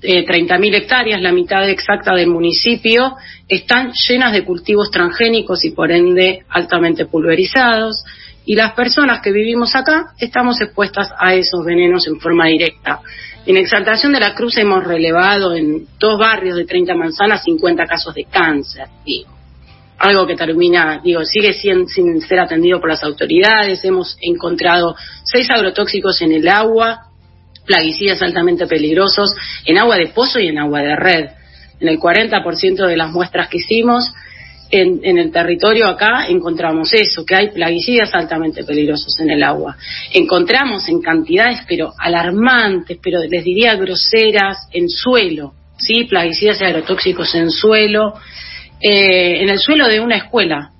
Eh, 0.00 0.24
30.000 0.24 0.74
hectáreas, 0.74 1.20
la 1.20 1.32
mitad 1.32 1.68
exacta 1.68 2.14
del 2.14 2.28
municipio, 2.28 3.14
están 3.48 3.92
llenas 3.92 4.32
de 4.32 4.44
cultivos 4.44 4.90
transgénicos 4.90 5.64
y 5.64 5.70
por 5.70 5.90
ende 5.90 6.44
altamente 6.48 7.06
pulverizados. 7.06 8.04
Y 8.44 8.56
las 8.56 8.72
personas 8.72 9.20
que 9.22 9.30
vivimos 9.30 9.74
acá 9.76 10.12
estamos 10.18 10.60
expuestas 10.60 11.10
a 11.18 11.34
esos 11.34 11.64
venenos 11.64 12.06
en 12.08 12.18
forma 12.18 12.46
directa. 12.46 13.00
En 13.44 13.56
Exaltación 13.56 14.12
de 14.12 14.20
la 14.20 14.34
Cruz 14.34 14.56
hemos 14.58 14.84
relevado 14.84 15.54
en 15.54 15.86
dos 15.98 16.16
barrios 16.16 16.56
de 16.56 16.64
30 16.64 16.94
manzanas 16.94 17.42
50 17.42 17.86
casos 17.86 18.14
de 18.14 18.24
cáncer, 18.24 18.86
digo. 19.04 19.30
Algo 19.98 20.26
que 20.26 20.36
termina, 20.36 21.00
digo, 21.02 21.24
sigue 21.24 21.52
sin, 21.52 21.88
sin 21.88 22.20
ser 22.20 22.38
atendido 22.40 22.80
por 22.80 22.88
las 22.88 23.02
autoridades. 23.02 23.84
Hemos 23.84 24.16
encontrado 24.20 24.94
seis 25.24 25.48
agrotóxicos 25.50 26.22
en 26.22 26.32
el 26.32 26.48
agua, 26.48 27.06
plaguicidas 27.66 28.22
altamente 28.22 28.66
peligrosos, 28.66 29.34
en 29.64 29.78
agua 29.78 29.96
de 29.96 30.08
pozo 30.08 30.38
y 30.38 30.48
en 30.48 30.58
agua 30.58 30.80
de 30.80 30.96
red. 30.96 31.30
En 31.80 31.88
el 31.88 31.98
40% 31.98 32.86
de 32.86 32.96
las 32.96 33.10
muestras 33.10 33.48
que 33.48 33.58
hicimos, 33.58 34.12
en, 34.72 35.18
el 35.18 35.30
territorio 35.30 35.86
acá 35.86 36.26
encontramos 36.28 36.94
eso, 36.94 37.26
que 37.26 37.34
hay 37.34 37.50
plaguicidas 37.50 38.14
altamente 38.14 38.64
peligrosos 38.64 39.20
en 39.20 39.30
el 39.30 39.42
agua. 39.42 39.76
Encontramos 40.14 40.88
en 40.88 41.02
cantidades, 41.02 41.60
pero 41.68 41.92
alarmantes, 41.98 42.98
pero 43.02 43.20
les 43.20 43.44
diría 43.44 43.76
groseras, 43.76 44.68
en 44.72 44.88
suelo, 44.88 45.52
¿sí? 45.76 46.04
Plaguicidas 46.04 46.62
y 46.62 46.64
agrotóxicos 46.64 47.34
en 47.34 47.50
suelo, 47.50 48.14
eh, 48.80 49.42
en 49.42 49.50
el 49.50 49.58
suelo 49.58 49.88
de 49.88 50.00
una 50.00 50.16
escuela, 50.16 50.70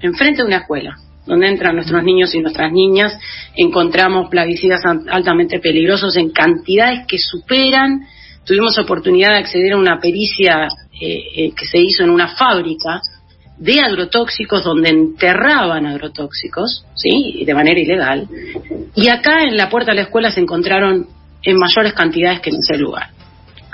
enfrente 0.00 0.42
de 0.42 0.48
una 0.48 0.58
escuela 0.58 0.96
donde 1.24 1.48
entran 1.48 1.74
nuestros 1.74 2.04
niños 2.04 2.34
y 2.34 2.40
nuestras 2.40 2.72
niñas, 2.72 3.16
encontramos 3.56 4.28
plaguicidas 4.28 4.80
altamente 5.08 5.58
peligrosos 5.58 6.16
en 6.16 6.30
cantidades 6.30 7.00
que 7.08 7.18
superan. 7.18 8.06
Tuvimos 8.44 8.78
oportunidad 8.78 9.32
de 9.32 9.38
acceder 9.38 9.72
a 9.72 9.76
una 9.76 9.98
pericia 9.98 10.68
eh, 11.00 11.24
eh, 11.36 11.50
que 11.56 11.66
se 11.66 11.78
hizo 11.78 12.04
en 12.04 12.10
una 12.10 12.28
fábrica 12.28 13.00
de 13.58 13.80
agrotóxicos 13.80 14.62
donde 14.64 14.90
enterraban 14.90 15.86
agrotóxicos, 15.86 16.84
¿sí? 16.94 17.42
De 17.44 17.54
manera 17.54 17.80
ilegal. 17.80 18.28
Y 18.94 19.08
acá 19.08 19.44
en 19.44 19.56
la 19.56 19.70
puerta 19.70 19.92
de 19.92 19.96
la 19.96 20.02
escuela 20.02 20.30
se 20.30 20.40
encontraron 20.40 21.06
en 21.42 21.56
mayores 21.56 21.94
cantidades 21.94 22.40
que 22.40 22.50
en 22.50 22.56
ese 22.56 22.76
lugar. 22.76 23.10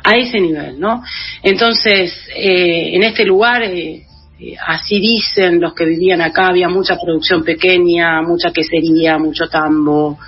A 0.05 0.17
ese 0.17 0.41
nivel, 0.41 0.79
¿no? 0.79 1.03
Entonces, 1.43 2.13
eh, 2.35 2.95
en 2.95 3.03
este 3.03 3.25
lugar, 3.25 3.63
eh, 3.63 4.05
eh, 4.39 4.55
así 4.67 5.01
dicen 5.01 5.61
los 5.61 5.75
que 5.75 5.85
vivían 5.85 6.21
acá, 6.21 6.49
había 6.49 6.69
mucha 6.69 6.97
producción 7.01 7.45
pequeña, 7.45 8.23
mucha 8.23 8.53
quesería, 8.53 9.19
mucho 9.19 9.47
tambo, 9.49 10.19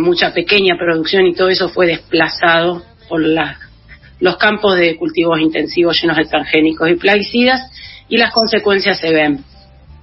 mucha 0.00 0.34
pequeña 0.34 0.76
producción 0.76 1.26
y 1.26 1.34
todo 1.34 1.48
eso 1.48 1.68
fue 1.68 1.86
desplazado 1.86 2.82
por 3.08 3.20
los 3.20 4.36
campos 4.36 4.76
de 4.76 4.96
cultivos 4.96 5.38
intensivos 5.40 6.00
llenos 6.00 6.16
de 6.16 6.24
transgénicos 6.24 6.90
y 6.90 6.96
plaguicidas 6.96 7.70
y 8.10 8.18
las 8.18 8.32
consecuencias 8.32 8.98
se 8.98 9.10
ven. 9.10 9.42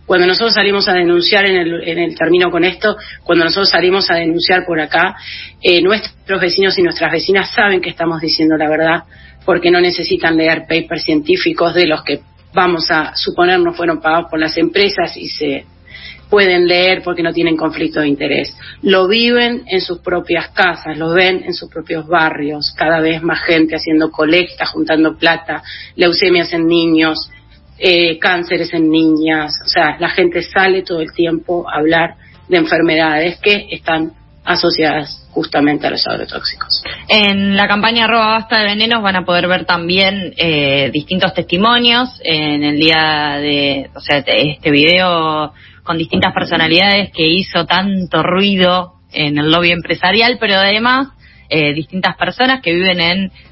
Cuando 0.07 0.25
nosotros 0.25 0.53
salimos 0.53 0.87
a 0.87 0.93
denunciar, 0.93 1.45
en 1.45 1.57
el, 1.57 1.87
en 1.87 1.99
el 1.99 2.15
término 2.15 2.49
con 2.49 2.63
esto, 2.63 2.95
cuando 3.23 3.43
nosotros 3.43 3.69
salimos 3.69 4.09
a 4.09 4.15
denunciar 4.15 4.65
por 4.65 4.79
acá, 4.79 5.17
eh, 5.61 5.81
nuestros 5.81 6.41
vecinos 6.41 6.79
y 6.79 6.81
nuestras 6.81 7.11
vecinas 7.11 7.51
saben 7.53 7.81
que 7.81 7.89
estamos 7.89 8.21
diciendo 8.21 8.55
la 8.55 8.69
verdad, 8.69 9.03
porque 9.45 9.69
no 9.69 9.81
necesitan 9.81 10.37
leer 10.37 10.61
papers 10.61 11.03
científicos 11.03 11.73
de 11.73 11.87
los 11.87 12.03
que 12.03 12.21
vamos 12.53 12.89
a 12.89 13.15
suponer 13.15 13.59
no 13.59 13.73
fueron 13.73 14.01
pagados 14.01 14.31
por 14.31 14.39
las 14.39 14.57
empresas 14.57 15.15
y 15.15 15.27
se 15.27 15.65
pueden 16.29 16.67
leer 16.67 17.01
porque 17.03 17.23
no 17.23 17.31
tienen 17.31 17.55
conflicto 17.55 18.01
de 18.01 18.07
interés. 18.07 18.55
Lo 18.81 19.07
viven 19.07 19.63
en 19.67 19.81
sus 19.81 19.99
propias 19.99 20.49
casas, 20.49 20.97
lo 20.97 21.13
ven 21.13 21.43
en 21.45 21.53
sus 21.53 21.69
propios 21.69 22.07
barrios, 22.07 22.73
cada 22.75 22.99
vez 22.99 23.21
más 23.21 23.41
gente 23.43 23.75
haciendo 23.75 24.09
colecta, 24.11 24.65
juntando 24.65 25.17
plata, 25.17 25.63
leucemias 25.95 26.51
en 26.53 26.67
niños, 26.67 27.29
eh, 27.79 28.17
cánceres 28.19 28.73
en 28.73 28.89
niñas, 28.89 29.53
o 29.63 29.67
sea, 29.67 29.97
la 29.99 30.09
gente 30.09 30.41
sale 30.41 30.81
todo 30.83 30.99
el 31.01 31.11
tiempo 31.13 31.69
a 31.69 31.77
hablar 31.77 32.15
de 32.47 32.57
enfermedades 32.57 33.39
que 33.39 33.67
están 33.71 34.13
asociadas 34.43 35.27
justamente 35.31 35.85
a 35.85 35.91
los 35.91 36.07
agrotóxicos. 36.07 36.83
En 37.09 37.55
la 37.55 37.67
campaña 37.67 38.05
Arroba 38.05 38.29
Basta 38.29 38.59
de 38.59 38.65
Venenos 38.65 39.03
van 39.03 39.17
a 39.17 39.25
poder 39.25 39.47
ver 39.47 39.65
también 39.65 40.33
eh, 40.37 40.89
distintos 40.91 41.33
testimonios 41.33 42.09
en 42.23 42.63
el 42.63 42.79
día 42.79 43.37
de, 43.39 43.89
o 43.93 43.99
sea, 43.99 44.23
este 44.25 44.71
video 44.71 45.53
con 45.83 45.97
distintas 45.97 46.33
personalidades 46.33 47.11
que 47.13 47.27
hizo 47.27 47.65
tanto 47.65 48.23
ruido 48.23 48.93
en 49.11 49.37
el 49.37 49.51
lobby 49.51 49.71
empresarial, 49.71 50.37
pero 50.39 50.55
además 50.55 51.09
eh, 51.49 51.73
distintas 51.73 52.15
personas 52.17 52.61
que 52.61 52.73
viven 52.73 52.99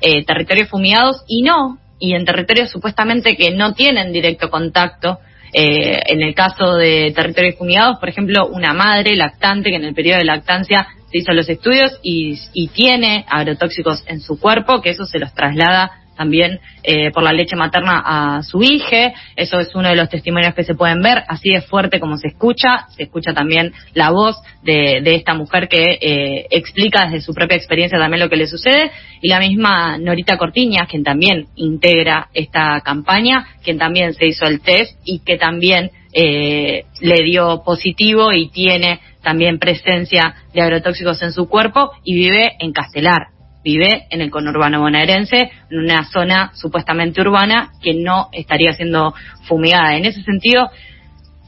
en 0.02 0.26
territorios 0.26 0.70
fumigados 0.70 1.24
y 1.28 1.44
no 1.44 1.78
y 2.00 2.14
en 2.14 2.26
territorios 2.26 2.70
supuestamente 2.70 3.36
que 3.36 3.52
no 3.52 3.74
tienen 3.74 4.12
directo 4.12 4.50
contacto. 4.50 5.20
Eh, 5.54 6.02
en 6.08 6.22
el 6.22 6.36
caso 6.36 6.74
de 6.74 7.14
territorios 7.16 7.56
fumigados, 7.56 7.98
por 8.00 8.10
ejemplo, 8.10 8.48
una 8.48 8.74
madre 8.74 9.16
lactante 9.16 9.70
que 9.70 9.78
en 9.78 9.86
el 9.86 9.94
periodo 9.94 10.18
de 10.18 10.26
lactancia 10.26 10.88
se 11.10 11.20
hizo 11.20 11.32
los 11.32 11.48
estudios 11.48 11.98
y, 12.04 12.38
y 12.52 12.68
tiene 12.68 13.26
agrotóxicos 13.30 14.04
en 14.08 14.20
su 14.20 14.38
cuerpo, 14.38 14.82
que 14.82 14.90
eso 14.90 15.06
se 15.06 15.20
los 15.20 15.34
traslada 15.34 16.05
también 16.16 16.60
eh, 16.84 17.12
por 17.12 17.24
la 17.24 17.34
leche 17.34 17.56
materna 17.56 18.02
a 18.06 18.44
su 18.44 18.62
hija. 18.62 19.14
Eso 19.36 19.60
es 19.60 19.74
uno 19.76 19.90
de 19.90 19.96
los 19.96 20.10
testimonios 20.10 20.54
que 20.54 20.64
se 20.64 20.76
pueden 20.76 21.02
ver, 21.02 21.24
así 21.28 21.50
de 21.50 21.62
fuerte 21.62 22.00
como 22.00 22.18
se 22.18 22.30
escucha. 22.30 22.88
Se 22.96 23.04
escucha 23.04 23.34
también 23.34 23.74
la 23.94 24.12
voz 24.12 24.38
de, 24.64 25.02
esta 25.16 25.34
mujer 25.34 25.68
que 25.68 25.98
eh, 26.02 26.48
explica 26.50 27.06
desde 27.06 27.22
su 27.22 27.34
propia 27.34 27.58
experiencia 27.58 27.98
también 27.98 28.22
lo 28.22 28.30
que 28.30 28.38
le 28.38 28.48
sucede. 28.48 28.92
Y 29.22 29.30
la 29.30 29.40
misma 29.40 29.98
Norita 29.98 30.38
Cortiñas, 30.38 30.88
quien 30.88 31.04
también 31.04 31.48
integra 31.56 32.30
esta 32.34 32.82
campaña, 32.82 33.48
quien 33.64 33.78
también 33.78 34.14
se 34.14 34.26
hizo 34.26 34.46
el 34.46 34.62
test 34.62 34.98
y 35.06 35.20
que 35.20 35.38
también 35.38 35.92
eh, 36.18 36.86
le 37.02 37.24
dio 37.26 37.62
positivo 37.66 38.32
y 38.32 38.48
tiene 38.48 39.02
también 39.22 39.60
presencia 39.60 40.36
de 40.54 40.62
agrotóxicos 40.62 41.22
en 41.24 41.34
su 41.34 41.50
cuerpo 41.50 41.92
y 42.06 42.16
vive 42.16 42.54
en 42.60 42.72
Castelar, 42.72 43.28
vive 43.66 44.06
en 44.12 44.22
el 44.22 44.30
conurbano 44.30 44.80
bonaerense, 44.80 45.50
en 45.72 45.80
una 45.80 46.06
zona 46.06 46.52
supuestamente 46.54 47.20
urbana 47.20 47.72
que 47.82 47.96
no 47.96 48.30
estaría 48.32 48.72
siendo 48.74 49.16
fumigada. 49.48 49.98
En 49.98 50.06
ese 50.06 50.22
sentido, 50.22 50.70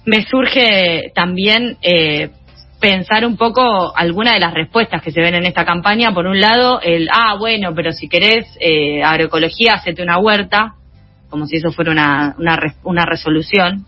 me 0.03 0.25
surge 0.25 1.11
también 1.13 1.77
eh, 1.83 2.31
pensar 2.81 3.23
un 3.23 3.37
poco 3.37 3.95
alguna 3.95 4.33
de 4.33 4.39
las 4.39 4.53
respuestas 4.55 5.03
que 5.03 5.11
se 5.11 5.21
ven 5.21 5.35
en 5.35 5.45
esta 5.45 5.63
campaña. 5.63 6.11
Por 6.11 6.25
un 6.25 6.41
lado, 6.41 6.81
el, 6.81 7.07
ah, 7.13 7.35
bueno, 7.37 7.75
pero 7.75 7.91
si 7.91 8.09
querés 8.09 8.45
eh, 8.59 9.03
agroecología, 9.03 9.73
hacete 9.75 10.01
una 10.01 10.17
huerta, 10.17 10.73
como 11.29 11.45
si 11.45 11.57
eso 11.57 11.71
fuera 11.71 11.91
una, 11.91 12.35
una, 12.39 12.57
una 12.83 13.05
resolución. 13.05 13.85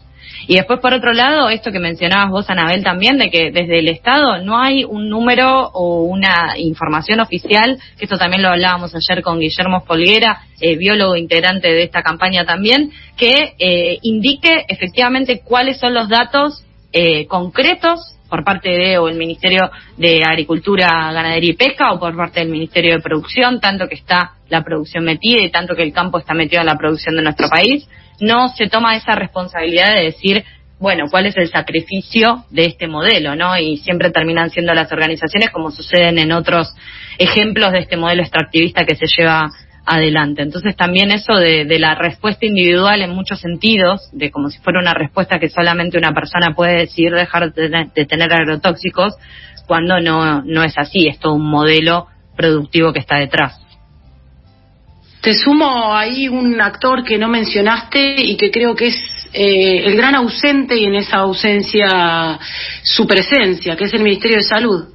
Y 0.48 0.56
después, 0.56 0.80
por 0.80 0.94
otro 0.94 1.14
lado, 1.14 1.50
esto 1.50 1.72
que 1.72 1.80
mencionabas 1.80 2.30
vos, 2.30 2.50
Anabel, 2.50 2.84
también, 2.84 3.18
de 3.18 3.30
que 3.30 3.52
desde 3.52 3.80
el 3.80 3.88
Estado 3.88 4.44
no 4.44 4.60
hay 4.60 4.84
un 4.84 5.10
número 5.10 5.70
o 5.74 6.04
una 6.04 6.58
información 6.58 7.20
oficial, 7.20 7.78
que 7.98 8.06
esto 8.06 8.18
también 8.18 8.42
lo 8.42 8.50
hablábamos 8.50 8.94
ayer 8.96 9.22
con 9.22 9.40
Guillermo 9.40 9.82
Folguera, 9.82 10.42
eh, 10.60 10.76
biólogo 10.76 11.16
integrante 11.16 11.68
de 11.70 11.84
esta 11.84 12.02
campaña 12.02 12.46
también, 12.46 12.92
que 13.18 13.54
eh, 13.60 14.00
indique 14.02 14.66
efectivamente 14.68 15.42
cuáles 15.44 15.80
son 15.80 15.94
los 15.94 16.10
datos 16.10 16.64
eh, 16.92 17.28
concretos 17.28 18.16
por 18.30 18.44
parte 18.44 18.70
de 18.70 18.98
o 18.98 19.10
el 19.10 19.18
Ministerio 19.18 19.70
de 19.98 20.24
Agricultura, 20.24 21.12
Ganadería 21.12 21.52
y 21.52 21.56
Pesca 21.56 21.92
o 21.92 22.00
por 22.00 22.16
parte 22.16 22.40
del 22.40 22.50
Ministerio 22.50 22.96
de 22.96 23.02
Producción, 23.02 23.60
tanto 23.60 23.88
que 23.88 23.96
está 23.96 24.34
la 24.50 24.64
producción 24.64 25.04
metida 25.04 25.42
y 25.42 25.52
tanto 25.52 25.76
que 25.76 25.84
el 25.84 25.94
campo 25.94 26.20
está 26.20 26.34
metido 26.34 26.62
en 26.62 26.68
la 26.68 26.78
producción 26.78 27.16
de 27.16 27.24
nuestro 27.24 27.50
país, 27.50 27.88
no 28.22 28.50
se 28.50 28.68
toma 28.68 28.96
esa 28.96 29.16
responsabilidad 29.16 29.94
de 29.94 30.04
decir, 30.04 30.44
bueno, 30.80 31.06
cuál 31.12 31.26
es 31.26 31.36
el 31.38 31.50
sacrificio 31.50 32.46
de 32.50 32.66
este 32.66 32.88
modelo, 32.88 33.36
¿no? 33.36 33.58
Y 33.58 33.78
siempre 33.78 34.12
terminan 34.12 34.50
siendo 34.50 34.74
las 34.74 34.92
organizaciones, 34.92 35.50
como 35.52 35.72
suceden 35.72 36.20
en 36.20 36.32
otros 36.32 36.74
ejemplos 37.18 37.72
de 37.74 37.80
este 37.80 37.98
modelo 37.98 38.22
extractivista 38.22 38.86
que 38.86 38.96
se 38.96 39.06
lleva 39.18 39.50
adelante. 39.86 40.42
Entonces 40.42 40.76
también 40.76 41.12
eso 41.12 41.34
de, 41.36 41.66
la 41.80 41.96
respuesta 41.96 42.46
individual 42.46 43.02
en 43.02 43.12
muchos 43.12 43.40
sentidos, 43.40 44.10
de 44.14 44.32
como 44.32 44.50
si 44.50 44.60
fuera 44.60 44.80
una 44.80 44.94
respuesta 44.94 45.40
que 45.40 45.50
solamente 45.50 45.98
una 45.98 46.14
persona 46.14 46.54
puede 46.56 46.78
decidir 46.78 47.14
dejar 47.14 47.54
de 47.54 48.06
tener, 48.06 48.34
agrotóxicos, 48.34 49.16
cuando 49.68 50.00
no, 50.00 50.42
no 50.44 50.64
es 50.64 50.78
así, 50.78 51.08
es 51.08 51.20
todo 51.20 51.34
un 51.34 51.50
modelo 51.50 52.08
productivo 52.38 52.94
que 52.94 53.00
está 53.00 53.18
detrás. 53.18 53.60
Te 55.22 55.34
sumo 55.34 55.94
ahí 55.96 56.30
un 56.30 56.60
actor 56.62 57.04
que 57.04 57.18
no 57.18 57.28
mencionaste 57.28 58.16
y 58.24 58.38
que 58.38 58.50
creo 58.52 58.76
que 58.76 58.88
es 58.88 58.96
eh, 59.34 59.84
el 59.86 59.96
gran 59.96 60.16
ausente 60.16 60.78
y 60.78 60.86
en 60.86 60.96
esa 60.96 61.18
ausencia 61.18 62.40
su 62.84 63.06
presencia, 63.06 63.76
que 63.76 63.86
es 63.86 63.94
el 63.94 64.02
Ministerio 64.02 64.38
de 64.38 64.44
Salud. 64.44 64.86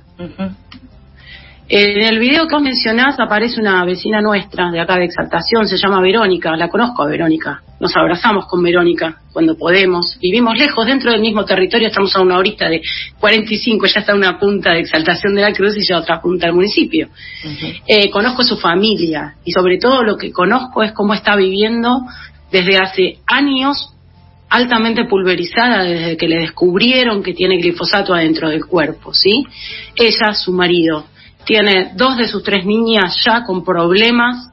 En 1.67 2.03
el 2.03 2.19
video 2.19 2.47
que 2.47 2.55
vos 2.57 2.63
mencionás 2.63 3.19
aparece 3.19 3.59
una 3.59 3.83
vecina 3.87 4.21
nuestra 4.21 4.71
de 4.71 4.81
acá 4.81 4.97
de 4.97 5.07
Exaltación, 5.07 5.67
se 5.67 5.79
llama 5.79 6.03
Verónica, 6.03 6.55
la 6.57 6.69
conozco 6.69 7.03
a 7.03 7.07
Verónica. 7.07 7.63
Nos 7.81 7.97
abrazamos 7.97 8.45
con 8.47 8.63
Verónica 8.63 9.23
cuando 9.33 9.57
podemos. 9.57 10.19
Vivimos 10.21 10.59
lejos, 10.59 10.87
dentro 10.87 11.11
del 11.11 11.23
mismo 11.23 11.47
territorio, 11.47 11.89
estamos 11.89 12.15
a 12.17 12.21
una 12.21 12.37
horita 12.37 12.69
de 12.69 12.83
45, 13.19 13.87
ya 13.87 14.01
está 14.01 14.15
una 14.15 14.39
punta 14.39 14.73
de 14.73 14.81
Exaltación 14.81 15.35
de 15.35 15.41
la 15.41 15.55
Cruz 15.55 15.75
y 15.79 15.87
ya 15.87 15.97
otra 15.97 16.21
punta 16.21 16.47
del 16.47 16.55
municipio. 16.55 17.09
Eh, 17.89 18.11
conozco 18.11 18.43
su 18.43 18.59
familia 18.59 19.37
y 19.43 19.53
sobre 19.53 19.79
todo 19.79 20.03
lo 20.03 20.19
que 20.19 20.33
conozco 20.33 20.83
es 20.83 20.93
cómo 20.93 21.15
está 21.15 21.35
viviendo 21.35 22.03
desde 22.53 22.77
hace 22.77 23.19
años 23.27 23.91
altamente 24.51 25.07
pulverizada 25.07 25.83
desde 25.83 26.17
que 26.19 26.29
le 26.29 26.41
descubrieron 26.41 27.23
que 27.23 27.33
tiene 27.33 27.57
glifosato 27.57 28.15
adentro 28.15 28.51
del 28.51 28.67
cuerpo, 28.67 29.15
¿sí? 29.15 29.45
Ella, 29.97 30.35
su 30.35 30.53
marido, 30.53 31.07
tiene 31.45 31.93
dos 31.97 32.17
de 32.17 32.27
sus 32.27 32.43
tres 32.43 32.65
niñas 32.65 33.17
ya 33.25 33.45
con 33.45 33.65
problemas, 33.65 34.51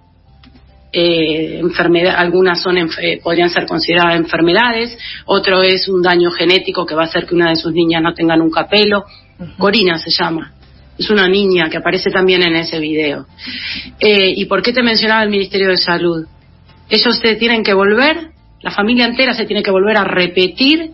eh, 0.93 1.59
enfermedad, 1.59 2.15
algunas 2.17 2.61
son 2.61 2.77
eh, 2.77 3.19
podrían 3.23 3.49
ser 3.49 3.65
consideradas 3.65 4.15
enfermedades, 4.17 4.97
otro 5.25 5.61
es 5.63 5.87
un 5.87 6.01
daño 6.01 6.31
genético 6.31 6.85
que 6.85 6.95
va 6.95 7.03
a 7.03 7.05
hacer 7.05 7.25
que 7.25 7.35
una 7.35 7.49
de 7.49 7.55
sus 7.55 7.73
niñas 7.73 8.01
no 8.01 8.13
tenga 8.13 8.35
nunca 8.35 8.67
pelo. 8.67 9.05
Corina 9.57 9.97
se 9.97 10.11
llama. 10.11 10.53
Es 10.97 11.09
una 11.09 11.27
niña 11.27 11.67
que 11.69 11.77
aparece 11.77 12.11
también 12.11 12.43
en 12.43 12.55
ese 12.55 12.77
video. 12.79 13.25
Eh, 13.99 14.33
¿Y 14.35 14.45
por 14.45 14.61
qué 14.61 14.71
te 14.71 14.83
mencionaba 14.83 15.23
el 15.23 15.29
Ministerio 15.29 15.69
de 15.69 15.77
Salud? 15.77 16.27
Ellos 16.89 17.17
se 17.17 17.35
tienen 17.37 17.63
que 17.63 17.73
volver 17.73 18.31
la 18.61 18.71
familia 18.71 19.05
entera 19.05 19.33
se 19.33 19.45
tiene 19.45 19.63
que 19.63 19.71
volver 19.71 19.97
a 19.97 20.03
repetir 20.03 20.91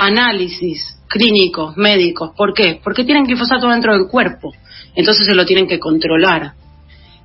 análisis 0.00 0.96
clínicos, 1.06 1.76
médicos. 1.76 2.30
¿Por 2.34 2.54
qué? 2.54 2.80
Porque 2.82 3.04
tienen 3.04 3.24
glifosato 3.24 3.68
dentro 3.68 3.92
del 3.92 4.08
cuerpo. 4.08 4.52
Entonces 4.94 5.26
se 5.26 5.34
lo 5.34 5.44
tienen 5.44 5.68
que 5.68 5.78
controlar. 5.78 6.54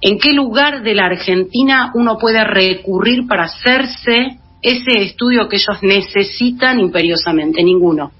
¿En 0.01 0.19
qué 0.19 0.33
lugar 0.33 0.83
de 0.83 0.93
la 0.93 1.05
Argentina 1.05 1.91
uno 1.93 2.17
puede 2.17 2.43
recurrir 2.43 3.27
para 3.27 3.45
hacerse 3.45 4.39
ese 4.61 5.01
estudio 5.01 5.47
que 5.47 5.55
ellos 5.55 5.81
necesitan 5.83 6.79
imperiosamente? 6.79 7.63
Ninguno. 7.63 8.11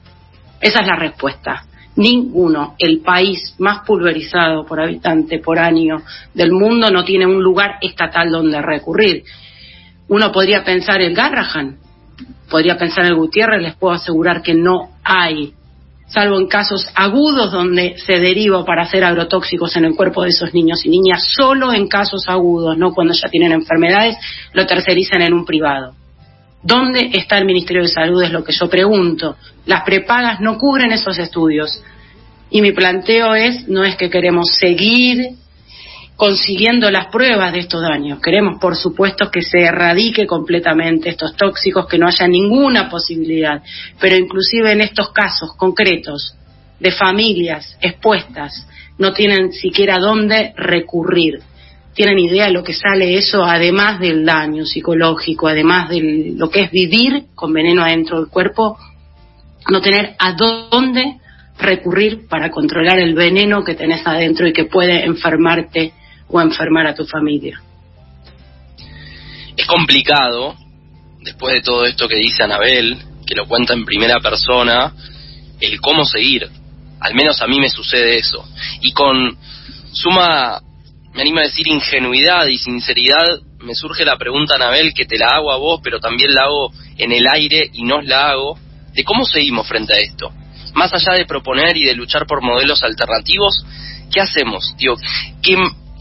Esa 0.62 0.79
es 0.79 0.88
la 0.88 0.95
respuesta. 0.95 1.65
Ninguno. 1.97 2.75
El 2.79 3.01
país 3.01 3.55
más 3.59 3.85
pulverizado 3.85 4.65
por 4.65 4.79
habitante 4.79 5.39
por 5.39 5.59
año 5.59 5.97
del 6.33 6.53
mundo 6.53 6.89
no 6.89 7.03
tiene 7.03 7.25
un 7.25 7.43
lugar 7.43 7.77
estatal 7.81 8.31
donde 8.31 8.62
recurrir. 8.62 9.24
Uno 10.07 10.31
podría 10.31 10.63
pensar 10.63 11.01
en 11.01 11.13
Garrahan, 11.13 11.77
podría 12.50 12.77
pensar 12.77 13.05
en 13.05 13.15
Gutiérrez, 13.15 13.62
les 13.62 13.75
puedo 13.75 13.93
asegurar 13.93 14.41
que 14.41 14.53
no 14.53 14.91
hay, 15.03 15.53
salvo 16.07 16.39
en 16.39 16.48
casos 16.48 16.88
agudos 16.95 17.51
donde 17.51 17.98
se 17.98 18.19
deriva 18.19 18.63
para 18.65 18.84
hacer 18.84 19.03
agrotóxicos 19.03 19.75
en 19.75 19.86
el 19.86 19.95
cuerpo 19.95 20.24
de 20.24 20.29
esos 20.29 20.53
niños 20.53 20.86
y 20.86 20.89
niñas, 20.89 21.24
solo 21.36 21.74
en 21.74 21.88
casos 21.88 22.25
agudos, 22.27 22.77
no 22.77 22.93
cuando 22.93 23.13
ya 23.13 23.29
tienen 23.29 23.51
enfermedades, 23.51 24.15
lo 24.53 24.65
tercerizan 24.65 25.22
en 25.22 25.34
un 25.34 25.45
privado. 25.45 25.93
¿Dónde 26.63 27.12
está 27.13 27.38
el 27.38 27.45
Ministerio 27.45 27.84
de 27.84 27.89
Salud? 27.89 28.24
Es 28.24 28.31
lo 28.31 28.43
que 28.43 28.51
yo 28.51 28.67
pregunto. 28.67 29.38
Las 29.67 29.84
prepagas 29.84 30.41
no 30.41 30.57
cubren 30.57 30.91
esos 30.91 31.19
estudios. 31.19 31.84
Y 32.50 32.62
mi 32.62 32.72
planteo 32.72 33.36
es, 33.36 33.67
no 33.67 33.84
es 33.84 33.95
que 33.95 34.10
queremos 34.10 34.48
seguir 34.60 35.36
consiguiendo 36.15 36.89
las 36.89 37.07
pruebas 37.07 37.51
de 37.51 37.60
estos 37.60 37.81
daños. 37.81 38.19
Queremos, 38.22 38.60
por 38.60 38.75
supuesto, 38.75 39.29
que 39.29 39.41
se 39.41 39.60
erradique 39.60 40.25
completamente 40.25 41.10
estos 41.10 41.36
tóxicos, 41.36 41.88
que 41.88 41.98
no 41.98 42.07
haya 42.07 42.27
ninguna 42.27 42.89
posibilidad. 42.89 43.62
Pero 44.00 44.15
inclusive 44.15 44.72
en 44.72 44.81
estos 44.81 45.12
casos 45.12 45.55
concretos 45.57 46.36
de 46.79 46.91
familias 46.91 47.77
expuestas, 47.81 48.67
no 48.98 49.13
tienen 49.13 49.51
siquiera 49.51 49.98
dónde 49.98 50.53
recurrir. 50.55 51.39
¿Tienen 51.93 52.19
idea 52.19 52.48
de 52.48 52.51
lo 52.51 52.63
que 52.63 52.74
sale 52.74 53.15
eso, 53.15 53.43
además 53.43 54.00
del 54.00 54.25
daño 54.25 54.65
psicológico, 54.65 55.48
además 55.48 55.89
de 55.89 56.34
lo 56.36 56.50
que 56.50 56.63
es 56.63 56.72
vivir 56.72 57.25
con 57.36 57.53
veneno 57.53 57.84
adentro 57.84 58.19
del 58.19 58.29
cuerpo? 58.29 58.77
No 59.69 59.81
tener 59.81 60.15
a 60.19 60.34
dónde 60.34 61.17
recurrir 61.57 62.27
para 62.27 62.51
controlar 62.51 63.00
el 63.00 63.15
veneno 63.15 63.63
que 63.63 63.75
tenés 63.75 64.05
adentro 64.05 64.48
y 64.48 64.53
que 64.53 64.65
puede 64.65 65.05
enfermarte 65.05 65.93
o 66.27 66.41
enfermar 66.41 66.88
a 66.88 66.96
tu 66.96 67.05
familia. 67.05 67.62
Es 69.55 69.65
complicado, 69.67 70.55
después 71.22 71.55
de 71.55 71.62
todo 71.62 71.86
esto 71.86 72.08
que 72.08 72.17
dice 72.17 72.44
Anabel, 72.44 72.98
que 73.25 73.36
lo 73.36 73.48
cuenta 73.48 73.74
en 73.74 73.86
primera 73.86 74.20
persona, 74.20 74.94
el 75.60 75.79
cómo 75.82 76.05
seguir. 76.05 76.50
Al 77.00 77.13
menos 77.13 77.41
a 77.41 77.48
mí 77.48 77.60
me 77.60 77.70
sucede 77.70 78.17
eso. 78.17 78.48
Y 78.82 78.91
con 78.91 79.38
suma, 79.91 80.62
me 81.13 81.22
animo 81.22 81.39
a 81.39 81.44
decir, 81.44 81.67
ingenuidad 81.67 82.48
y 82.48 82.58
sinceridad, 82.58 83.39
me 83.60 83.75
surge 83.75 84.05
la 84.05 84.17
pregunta, 84.17 84.55
Anabel, 84.55 84.94
que 84.94 85.05
te 85.05 85.17
la 85.17 85.27
hago 85.27 85.51
a 85.51 85.58
vos, 85.58 85.79
pero 85.84 86.00
también 86.00 86.34
la 86.34 86.44
hago 86.44 86.72
en 86.98 87.12
el 87.12 87.25
aire 87.27 87.70
y 87.74 87.84
no 87.84 88.01
la 88.01 88.29
hago, 88.29 88.60
de 88.94 89.03
cómo 89.03 89.25
seguimos 89.25 89.67
frente 89.67 89.94
a 89.94 90.00
esto. 90.00 90.32
Más 90.74 90.94
allá 90.94 91.13
de 91.17 91.25
proponer 91.25 91.75
y 91.77 91.86
de 91.86 91.96
luchar 91.96 92.27
por 92.27 92.41
modelos 92.41 92.84
alternativos, 92.84 93.65
¿qué 94.12 94.22
hacemos? 94.22 94.75
Tío, 94.77 94.96
¿qué, 95.41 95.58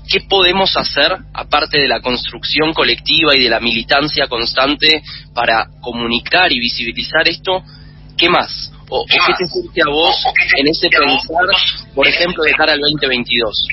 ¿qué 0.09 0.21
podemos 0.29 0.77
hacer, 0.77 1.17
aparte 1.33 1.81
de 1.81 1.89
la 1.89 2.01
construcción 2.01 2.73
colectiva 2.73 3.35
y 3.37 3.43
de 3.43 3.51
la 3.51 3.61
militancia 3.61 4.27
constante, 4.29 5.03
para 5.35 5.69
comunicar 5.81 6.53
y 6.53 6.61
visibilizar 6.61 7.29
esto? 7.29 7.63
¿Qué 8.17 8.29
más? 8.29 8.73
¿O, 8.89 9.05
qué 9.07 9.17
te 9.39 9.47
surge 9.47 9.81
a 9.81 9.91
vos 9.91 10.15
en 10.57 10.69
ese 10.69 10.89
pensar, 10.89 11.47
por 11.95 12.07
ejemplo, 12.07 12.45
de 12.45 12.53
cara 12.53 12.75
al 12.75 12.81
2022? 12.81 13.69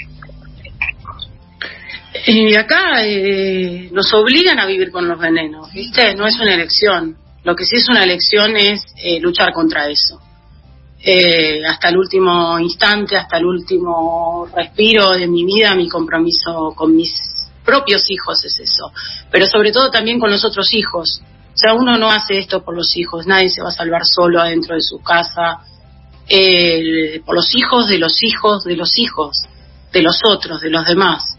Y 2.28 2.56
acá 2.56 3.04
eh, 3.06 3.90
nos 3.92 4.14
obligan 4.14 4.60
a 4.60 4.66
vivir 4.66 4.92
con 4.92 5.08
los 5.08 5.20
venenos, 5.20 5.72
¿viste? 5.74 6.14
No 6.16 6.28
es 6.28 6.40
una 6.40 6.54
elección. 6.54 7.18
Lo 7.44 7.56
que 7.56 7.66
sí 7.66 7.78
es 7.78 7.90
una 7.90 8.04
elección 8.04 8.56
es 8.56 8.82
eh, 8.98 9.20
luchar 9.20 9.54
contra 9.54 9.90
eso. 9.90 10.22
Eh, 11.04 11.66
hasta 11.66 11.90
el 11.90 11.98
último 11.98 12.60
instante, 12.60 13.18
hasta 13.18 13.38
el 13.38 13.46
último 13.46 14.48
respiro 14.54 15.12
de 15.12 15.28
mi 15.28 15.44
vida, 15.44 15.74
mi 15.74 15.90
compromiso 15.90 16.74
con 16.76 16.96
mis 16.96 17.12
propios 17.66 18.04
hijos 18.10 18.44
es 18.46 18.60
eso, 18.60 18.92
pero 19.32 19.48
sobre 19.48 19.72
todo 19.72 19.90
también 19.90 20.20
con 20.20 20.30
los 20.30 20.46
otros 20.46 20.74
hijos. 20.74 21.22
O 21.54 21.58
sea, 21.58 21.74
uno 21.74 21.98
no 21.98 22.10
hace 22.10 22.38
esto 22.38 22.64
por 22.64 22.76
los 22.76 22.96
hijos, 22.98 23.26
nadie 23.26 23.50
se 23.50 23.62
va 23.62 23.70
a 23.70 23.74
salvar 23.74 24.06
solo 24.06 24.40
adentro 24.40 24.76
de 24.76 24.82
su 24.82 25.02
casa, 25.02 25.62
por 27.26 27.36
los 27.36 27.56
hijos 27.56 27.88
de 27.88 27.98
los 27.98 28.24
hijos 28.24 28.64
de 28.64 28.76
los 28.76 28.98
hijos, 28.98 29.38
de 29.92 30.02
los 30.02 30.22
otros, 30.24 30.62
de 30.62 30.70
los 30.70 30.86
demás. 30.86 31.38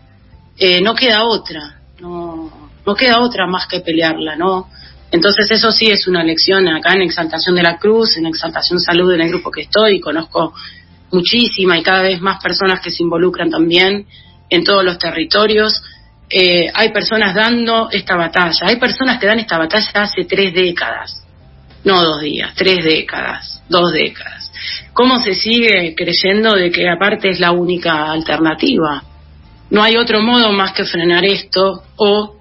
Eh, 0.58 0.80
no 0.82 0.94
queda 0.94 1.24
otra, 1.24 1.80
no, 2.00 2.50
no 2.84 2.94
queda 2.94 3.20
otra 3.20 3.46
más 3.46 3.66
que 3.66 3.80
pelearla, 3.80 4.36
¿no? 4.36 4.68
Entonces 5.12 5.50
eso 5.50 5.70
sí 5.70 5.90
es 5.90 6.08
una 6.08 6.24
lección 6.24 6.66
acá 6.68 6.94
en 6.94 7.02
Exaltación 7.02 7.54
de 7.54 7.62
la 7.62 7.76
Cruz, 7.76 8.16
en 8.16 8.26
Exaltación 8.26 8.80
Salud 8.80 9.12
en 9.12 9.20
el 9.20 9.28
grupo 9.28 9.50
que 9.50 9.60
estoy, 9.60 10.00
conozco 10.00 10.54
muchísima 11.10 11.78
y 11.78 11.82
cada 11.82 12.00
vez 12.02 12.20
más 12.22 12.42
personas 12.42 12.80
que 12.80 12.90
se 12.90 13.02
involucran 13.02 13.50
también 13.50 14.06
en 14.48 14.64
todos 14.64 14.82
los 14.82 14.98
territorios. 14.98 15.82
Eh, 16.30 16.70
hay 16.72 16.92
personas 16.92 17.34
dando 17.34 17.90
esta 17.90 18.16
batalla, 18.16 18.66
hay 18.66 18.76
personas 18.76 19.20
que 19.20 19.26
dan 19.26 19.38
esta 19.38 19.58
batalla 19.58 19.90
hace 19.94 20.24
tres 20.24 20.54
décadas, 20.54 21.22
no 21.84 22.02
dos 22.02 22.22
días, 22.22 22.54
tres 22.54 22.82
décadas, 22.82 23.62
dos 23.68 23.92
décadas. 23.92 24.50
¿Cómo 24.94 25.20
se 25.22 25.34
sigue 25.34 25.94
creyendo 25.94 26.54
de 26.54 26.70
que 26.70 26.88
aparte 26.88 27.28
es 27.28 27.38
la 27.38 27.52
única 27.52 28.10
alternativa? 28.10 29.04
No 29.68 29.82
hay 29.82 29.96
otro 29.96 30.22
modo 30.22 30.52
más 30.52 30.72
que 30.72 30.86
frenar 30.86 31.22
esto 31.26 31.82
o 31.96 32.36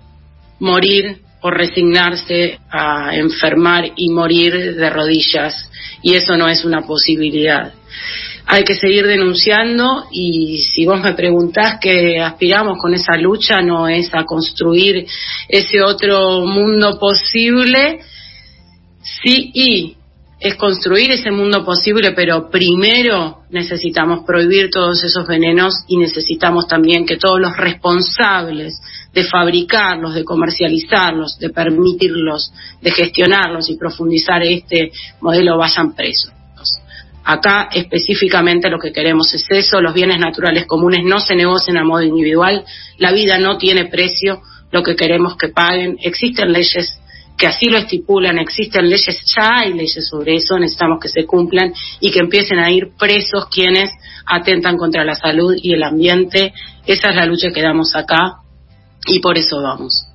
morir 0.60 1.22
o 1.42 1.50
resignarse 1.50 2.60
a 2.70 3.16
enfermar 3.16 3.92
y 3.96 4.10
morir 4.10 4.76
de 4.76 4.90
rodillas. 4.90 5.70
Y 6.04 6.16
eso 6.16 6.36
no 6.38 6.48
es 6.48 6.64
una 6.66 6.82
posibilidad. 6.82 7.74
Hay 8.46 8.64
que 8.64 8.76
seguir 8.76 9.06
denunciando 9.06 10.08
y 10.12 10.64
si 10.74 10.86
vos 10.86 11.02
me 11.02 11.14
preguntás 11.14 11.78
qué 11.80 12.20
aspiramos 12.20 12.78
con 12.80 12.94
esa 12.94 13.16
lucha, 13.18 13.62
no 13.62 13.88
es 13.88 14.14
a 14.14 14.24
construir 14.26 15.06
ese 15.48 15.82
otro 15.82 16.46
mundo 16.46 16.98
posible, 17.00 18.00
sí 19.24 19.52
y 19.54 19.96
es 20.42 20.56
construir 20.56 21.12
ese 21.12 21.30
mundo 21.30 21.64
posible, 21.64 22.14
pero 22.14 22.50
primero 22.50 23.44
necesitamos 23.52 24.26
prohibir 24.26 24.72
todos 24.72 25.04
esos 25.04 25.28
venenos 25.28 25.84
y 25.88 25.98
necesitamos 25.98 26.68
también 26.68 27.06
que 27.06 27.18
todos 27.18 27.40
los 27.40 27.56
responsables 27.56 28.82
de 29.14 29.24
fabricarlos, 29.24 30.16
de 30.16 30.24
comercializarlos, 30.24 31.38
de 31.38 31.52
permitirlos, 31.52 32.52
de 32.82 32.92
gestionarlos 32.92 33.70
y 33.70 33.78
profundizar 33.78 34.42
este 34.42 34.92
modelo 35.22 35.60
vayan 35.60 35.94
presos. 35.94 36.32
Acá 37.24 37.70
específicamente 37.72 38.72
lo 38.72 38.80
que 38.80 38.92
queremos 38.92 39.32
es 39.36 39.46
eso, 39.48 39.80
los 39.80 39.94
bienes 39.94 40.18
naturales 40.18 40.66
comunes 40.66 41.02
no 41.06 41.20
se 41.20 41.36
negocian 41.36 41.78
a 41.78 41.84
modo 41.84 42.02
individual, 42.02 42.66
la 42.98 43.12
vida 43.12 43.38
no 43.38 43.60
tiene 43.60 43.86
precio, 43.86 44.42
lo 44.72 44.82
que 44.82 44.96
queremos 44.96 45.38
que 45.38 45.50
paguen, 45.50 45.98
existen 46.02 46.52
leyes 46.52 47.01
que 47.42 47.48
así 47.48 47.70
lo 47.70 47.80
estipulan, 47.80 48.38
existen 48.38 48.88
leyes, 48.88 49.20
ya 49.36 49.62
hay 49.62 49.74
leyes 49.74 50.08
sobre 50.08 50.36
eso, 50.36 50.60
necesitamos 50.60 51.00
que 51.02 51.10
se 51.10 51.26
cumplan 51.26 51.74
y 52.00 52.12
que 52.12 52.20
empiecen 52.20 52.60
a 52.60 52.70
ir 52.70 52.92
presos 53.00 53.48
quienes 53.48 53.90
atentan 54.28 54.78
contra 54.78 55.04
la 55.04 55.16
salud 55.16 55.56
y 55.60 55.74
el 55.74 55.82
ambiente. 55.82 56.54
Esa 56.86 57.10
es 57.10 57.16
la 57.16 57.26
lucha 57.26 57.50
que 57.52 57.64
damos 57.64 57.96
acá 57.96 58.42
y 59.08 59.20
por 59.22 59.40
eso 59.40 59.60
vamos. 59.60 60.06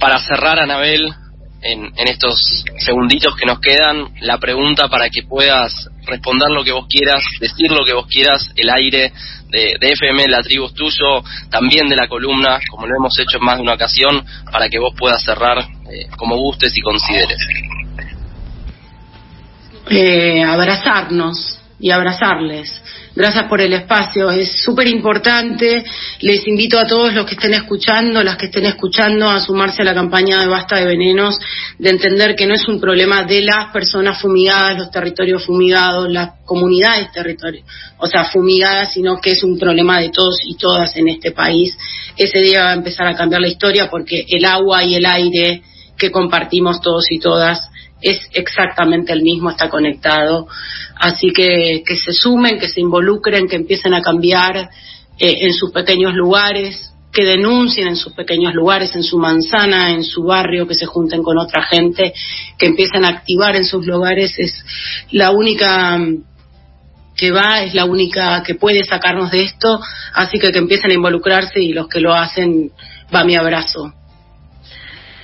Para 0.00 0.18
cerrar, 0.18 0.58
Anabel, 0.58 1.14
en, 1.62 1.92
estos 2.08 2.64
segunditos 2.78 3.36
que 3.36 3.46
nos 3.46 3.60
quedan, 3.60 4.12
la 4.22 4.38
pregunta 4.38 4.88
para 4.88 5.08
que 5.08 5.22
puedas 5.22 5.88
responder 6.04 6.50
lo 6.50 6.64
que 6.64 6.72
vos 6.72 6.86
quieras, 6.88 7.22
decir 7.38 7.70
lo 7.70 7.84
que 7.84 7.94
vos 7.94 8.08
quieras, 8.08 8.50
el 8.56 8.68
aire 8.70 9.12
de, 9.50 9.76
FM, 9.80 10.26
la 10.26 10.42
tribu 10.42 10.66
es 10.66 10.74
tuyo, 10.74 11.22
también 11.50 11.88
de 11.88 11.94
la 11.94 12.08
columna, 12.08 12.58
como 12.70 12.86
lo 12.86 12.96
hemos 12.96 13.16
hecho 13.18 13.38
en 13.38 13.44
más 13.44 13.56
de 13.56 13.62
una 13.62 13.74
ocasión, 13.74 14.24
para 14.50 14.68
que 14.68 14.80
vos 14.80 14.94
puedas 14.98 15.22
cerrar 15.24 15.64
eh, 15.92 16.06
como 16.16 16.36
gustes 16.36 16.72
y 16.74 16.80
consideres. 16.80 17.38
Eh, 19.90 20.42
abrazarnos 20.42 21.58
y 21.78 21.90
abrazarles 21.90 22.82
Gracias 23.14 23.44
por 23.44 23.60
el 23.60 23.74
espacio, 23.74 24.30
es 24.30 24.62
súper 24.62 24.88
importante. 24.88 25.84
Les 26.20 26.46
invito 26.48 26.78
a 26.78 26.86
todos 26.86 27.12
los 27.12 27.26
que 27.26 27.34
estén 27.34 27.52
escuchando, 27.52 28.22
las 28.22 28.38
que 28.38 28.46
estén 28.46 28.64
escuchando, 28.64 29.28
a 29.28 29.38
sumarse 29.38 29.82
a 29.82 29.84
la 29.84 29.92
campaña 29.92 30.40
de 30.40 30.46
Basta 30.46 30.76
de 30.76 30.86
Venenos, 30.86 31.38
de 31.78 31.90
entender 31.90 32.34
que 32.34 32.46
no 32.46 32.54
es 32.54 32.66
un 32.68 32.80
problema 32.80 33.24
de 33.24 33.42
las 33.42 33.70
personas 33.70 34.18
fumigadas, 34.18 34.78
los 34.78 34.90
territorios 34.90 35.44
fumigados, 35.44 36.10
las 36.10 36.40
comunidades 36.46 37.12
territorios, 37.12 37.66
o 37.98 38.06
sea, 38.06 38.24
fumigadas, 38.24 38.94
sino 38.94 39.20
que 39.20 39.32
es 39.32 39.44
un 39.44 39.58
problema 39.58 40.00
de 40.00 40.08
todos 40.08 40.38
y 40.46 40.54
todas 40.54 40.96
en 40.96 41.08
este 41.08 41.32
país. 41.32 41.76
Ese 42.16 42.38
día 42.38 42.64
va 42.64 42.70
a 42.70 42.74
empezar 42.74 43.06
a 43.06 43.14
cambiar 43.14 43.42
la 43.42 43.48
historia 43.48 43.90
porque 43.90 44.24
el 44.26 44.46
agua 44.46 44.84
y 44.84 44.94
el 44.94 45.04
aire 45.04 45.62
que 45.96 46.10
compartimos 46.10 46.80
todos 46.80 47.10
y 47.10 47.18
todas 47.18 47.70
es 48.00 48.20
exactamente 48.32 49.12
el 49.12 49.22
mismo, 49.22 49.50
está 49.50 49.68
conectado. 49.70 50.48
Así 50.96 51.32
que 51.32 51.82
que 51.86 51.96
se 51.96 52.12
sumen, 52.12 52.58
que 52.58 52.68
se 52.68 52.80
involucren, 52.80 53.48
que 53.48 53.56
empiecen 53.56 53.94
a 53.94 54.02
cambiar 54.02 54.56
eh, 54.56 54.68
en 55.18 55.52
sus 55.52 55.70
pequeños 55.70 56.14
lugares, 56.14 56.92
que 57.12 57.24
denuncien 57.24 57.88
en 57.88 57.96
sus 57.96 58.12
pequeños 58.14 58.54
lugares, 58.54 58.94
en 58.94 59.02
su 59.02 59.18
manzana, 59.18 59.90
en 59.90 60.02
su 60.02 60.24
barrio, 60.24 60.66
que 60.66 60.74
se 60.74 60.86
junten 60.86 61.22
con 61.22 61.38
otra 61.38 61.62
gente, 61.62 62.14
que 62.58 62.66
empiecen 62.66 63.04
a 63.04 63.08
activar 63.08 63.54
en 63.54 63.64
sus 63.64 63.86
lugares, 63.86 64.38
es 64.38 64.64
la 65.10 65.30
única 65.30 65.98
que 67.14 67.30
va, 67.30 67.62
es 67.62 67.74
la 67.74 67.84
única 67.84 68.42
que 68.42 68.54
puede 68.54 68.82
sacarnos 68.84 69.30
de 69.30 69.42
esto, 69.42 69.78
así 70.14 70.38
que 70.38 70.50
que 70.50 70.58
empiecen 70.58 70.90
a 70.90 70.94
involucrarse 70.94 71.60
y 71.60 71.74
los 71.74 71.86
que 71.86 72.00
lo 72.00 72.14
hacen, 72.14 72.70
va 73.14 73.24
mi 73.24 73.36
abrazo. 73.36 73.92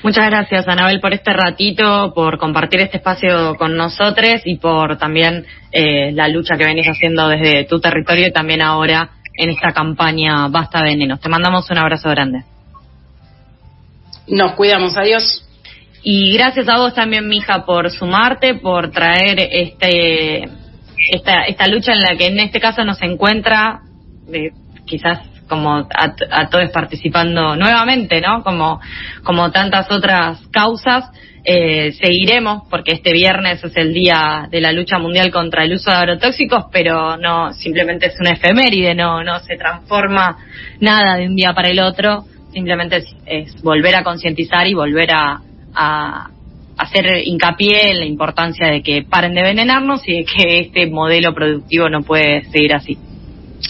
Muchas 0.02 0.26
gracias, 0.26 0.68
Anabel, 0.68 1.00
por 1.00 1.12
este 1.12 1.32
ratito, 1.32 2.12
por 2.14 2.38
compartir 2.38 2.80
este 2.80 2.98
espacio 2.98 3.56
con 3.56 3.76
nosotros 3.76 4.42
y 4.44 4.56
por 4.56 4.96
también 4.96 5.44
eh, 5.72 6.12
la 6.12 6.28
lucha 6.28 6.56
que 6.56 6.64
venís 6.64 6.86
haciendo 6.86 7.28
desde 7.28 7.64
tu 7.64 7.80
territorio 7.80 8.28
y 8.28 8.32
también 8.32 8.62
ahora 8.62 9.10
en 9.34 9.50
esta 9.50 9.72
campaña 9.72 10.46
Basta 10.48 10.82
Venenos. 10.82 11.20
Te 11.20 11.28
mandamos 11.28 11.68
un 11.70 11.78
abrazo 11.78 12.10
grande. 12.10 12.44
Nos 14.28 14.52
cuidamos, 14.52 14.96
adiós. 14.96 15.44
Y 16.02 16.32
gracias 16.32 16.68
a 16.68 16.78
vos 16.78 16.94
también, 16.94 17.26
mija, 17.26 17.64
por 17.64 17.90
sumarte, 17.90 18.54
por 18.54 18.92
traer 18.92 19.48
este 19.50 20.48
esta, 21.12 21.44
esta 21.44 21.66
lucha 21.66 21.92
en 21.92 22.00
la 22.00 22.16
que 22.16 22.26
en 22.26 22.40
este 22.40 22.60
caso 22.60 22.84
nos 22.84 23.00
encuentra, 23.02 23.80
eh, 24.32 24.50
quizás 24.86 25.20
como 25.48 25.76
a, 25.76 26.48
todos 26.50 26.70
participando 26.70 27.56
nuevamente, 27.56 28.20
¿no? 28.20 28.42
Como, 28.42 28.80
como 29.24 29.50
tantas 29.50 29.90
otras 29.90 30.38
causas. 30.50 31.10
Eh, 31.50 31.92
seguiremos, 31.92 32.64
porque 32.68 32.92
este 32.92 33.12
viernes 33.12 33.64
es 33.64 33.74
el 33.76 33.94
día 33.94 34.48
de 34.50 34.60
la 34.60 34.70
lucha 34.70 34.98
mundial 34.98 35.30
contra 35.30 35.64
el 35.64 35.72
uso 35.72 35.90
de 35.90 35.96
agrotóxicos, 35.96 36.64
pero 36.70 37.16
no 37.16 37.54
simplemente 37.54 38.06
es 38.06 38.20
una 38.20 38.32
efeméride, 38.32 38.94
no, 38.94 39.24
no 39.24 39.38
se 39.38 39.56
transforma 39.56 40.36
nada 40.80 41.16
de 41.16 41.26
un 41.26 41.36
día 41.36 41.54
para 41.54 41.70
el 41.70 41.80
otro, 41.80 42.24
simplemente 42.52 43.02
es, 43.24 43.62
volver 43.62 43.96
a 43.96 44.02
concientizar 44.02 44.66
y 44.66 44.74
volver 44.74 45.10
a, 45.12 45.40
a, 45.74 46.30
hacer 46.76 47.06
hincapié 47.24 47.92
en 47.92 47.98
la 48.00 48.04
importancia 48.04 48.68
de 48.68 48.82
que 48.82 49.06
paren 49.08 49.32
de 49.32 49.40
envenenarnos 49.40 50.06
y 50.06 50.18
de 50.18 50.24
que 50.24 50.60
este 50.60 50.86
modelo 50.86 51.34
productivo 51.34 51.88
no 51.88 52.02
puede 52.02 52.44
seguir 52.50 52.74
así 52.74 52.98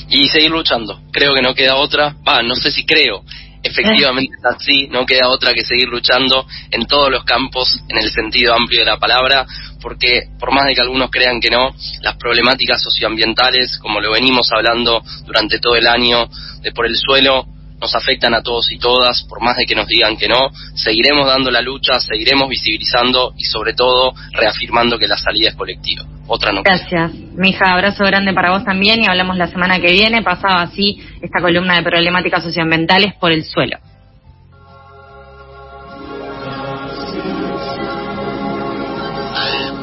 y 0.08 0.28
seguir 0.28 0.50
luchando. 0.50 1.00
Creo 1.12 1.34
que 1.34 1.42
no 1.42 1.54
queda 1.54 1.76
otra, 1.76 2.16
va, 2.26 2.42
no 2.42 2.54
sé 2.54 2.70
si 2.70 2.84
creo, 2.84 3.24
efectivamente 3.62 4.36
es 4.38 4.44
así, 4.44 4.88
no 4.88 5.06
queda 5.06 5.28
otra 5.28 5.52
que 5.52 5.64
seguir 5.64 5.88
luchando 5.88 6.46
en 6.70 6.86
todos 6.86 7.10
los 7.10 7.24
campos, 7.24 7.80
en 7.88 7.98
el 7.98 8.10
sentido 8.10 8.54
amplio 8.54 8.80
de 8.80 8.86
la 8.86 8.98
palabra, 8.98 9.46
porque 9.80 10.28
por 10.38 10.52
más 10.52 10.66
de 10.66 10.74
que 10.74 10.82
algunos 10.82 11.10
crean 11.10 11.40
que 11.40 11.50
no, 11.50 11.74
las 12.02 12.16
problemáticas 12.16 12.82
socioambientales, 12.82 13.78
como 13.78 14.00
lo 14.00 14.12
venimos 14.12 14.50
hablando 14.52 15.02
durante 15.24 15.58
todo 15.58 15.76
el 15.76 15.86
año, 15.86 16.28
de 16.62 16.72
por 16.72 16.86
el 16.86 16.96
suelo, 16.96 17.46
nos 17.80 17.94
afectan 17.94 18.34
a 18.34 18.42
todos 18.42 18.70
y 18.72 18.78
todas, 18.78 19.24
por 19.28 19.40
más 19.40 19.56
de 19.56 19.64
que 19.64 19.74
nos 19.74 19.86
digan 19.86 20.16
que 20.16 20.28
no, 20.28 20.50
seguiremos 20.74 21.26
dando 21.26 21.50
la 21.50 21.60
lucha, 21.60 21.98
seguiremos 22.00 22.48
visibilizando 22.48 23.32
y 23.36 23.44
sobre 23.44 23.74
todo 23.74 24.12
reafirmando 24.32 24.98
que 24.98 25.06
la 25.06 25.16
salida 25.16 25.50
es 25.50 25.54
colectiva. 25.54 26.04
Otra 26.26 26.52
no. 26.52 26.62
Gracias. 26.62 27.12
Mija, 27.14 27.72
abrazo 27.72 28.04
grande 28.04 28.32
para 28.34 28.50
vos 28.50 28.64
también 28.64 29.00
y 29.02 29.06
hablamos 29.06 29.36
la 29.36 29.46
semana 29.46 29.78
que 29.78 29.92
viene. 29.92 30.22
Pasaba 30.22 30.62
así 30.62 31.00
esta 31.22 31.40
columna 31.40 31.76
de 31.76 31.82
problemáticas 31.82 32.42
socioambientales 32.42 33.14
por 33.14 33.32
el 33.32 33.44
suelo. 33.44 33.78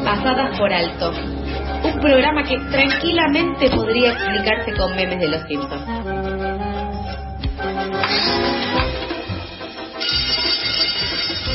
Pasadas 0.03 0.59
por 0.59 0.71
alto. 0.71 1.11
Un 1.83 1.99
programa 1.99 2.43
que 2.43 2.57
tranquilamente 2.71 3.69
podría 3.69 4.11
explicarse 4.11 4.73
con 4.73 4.95
memes 4.95 5.19
de 5.19 5.27
los 5.29 5.47
Simpsons. 5.47 6.14
Jesus. 8.07 8.34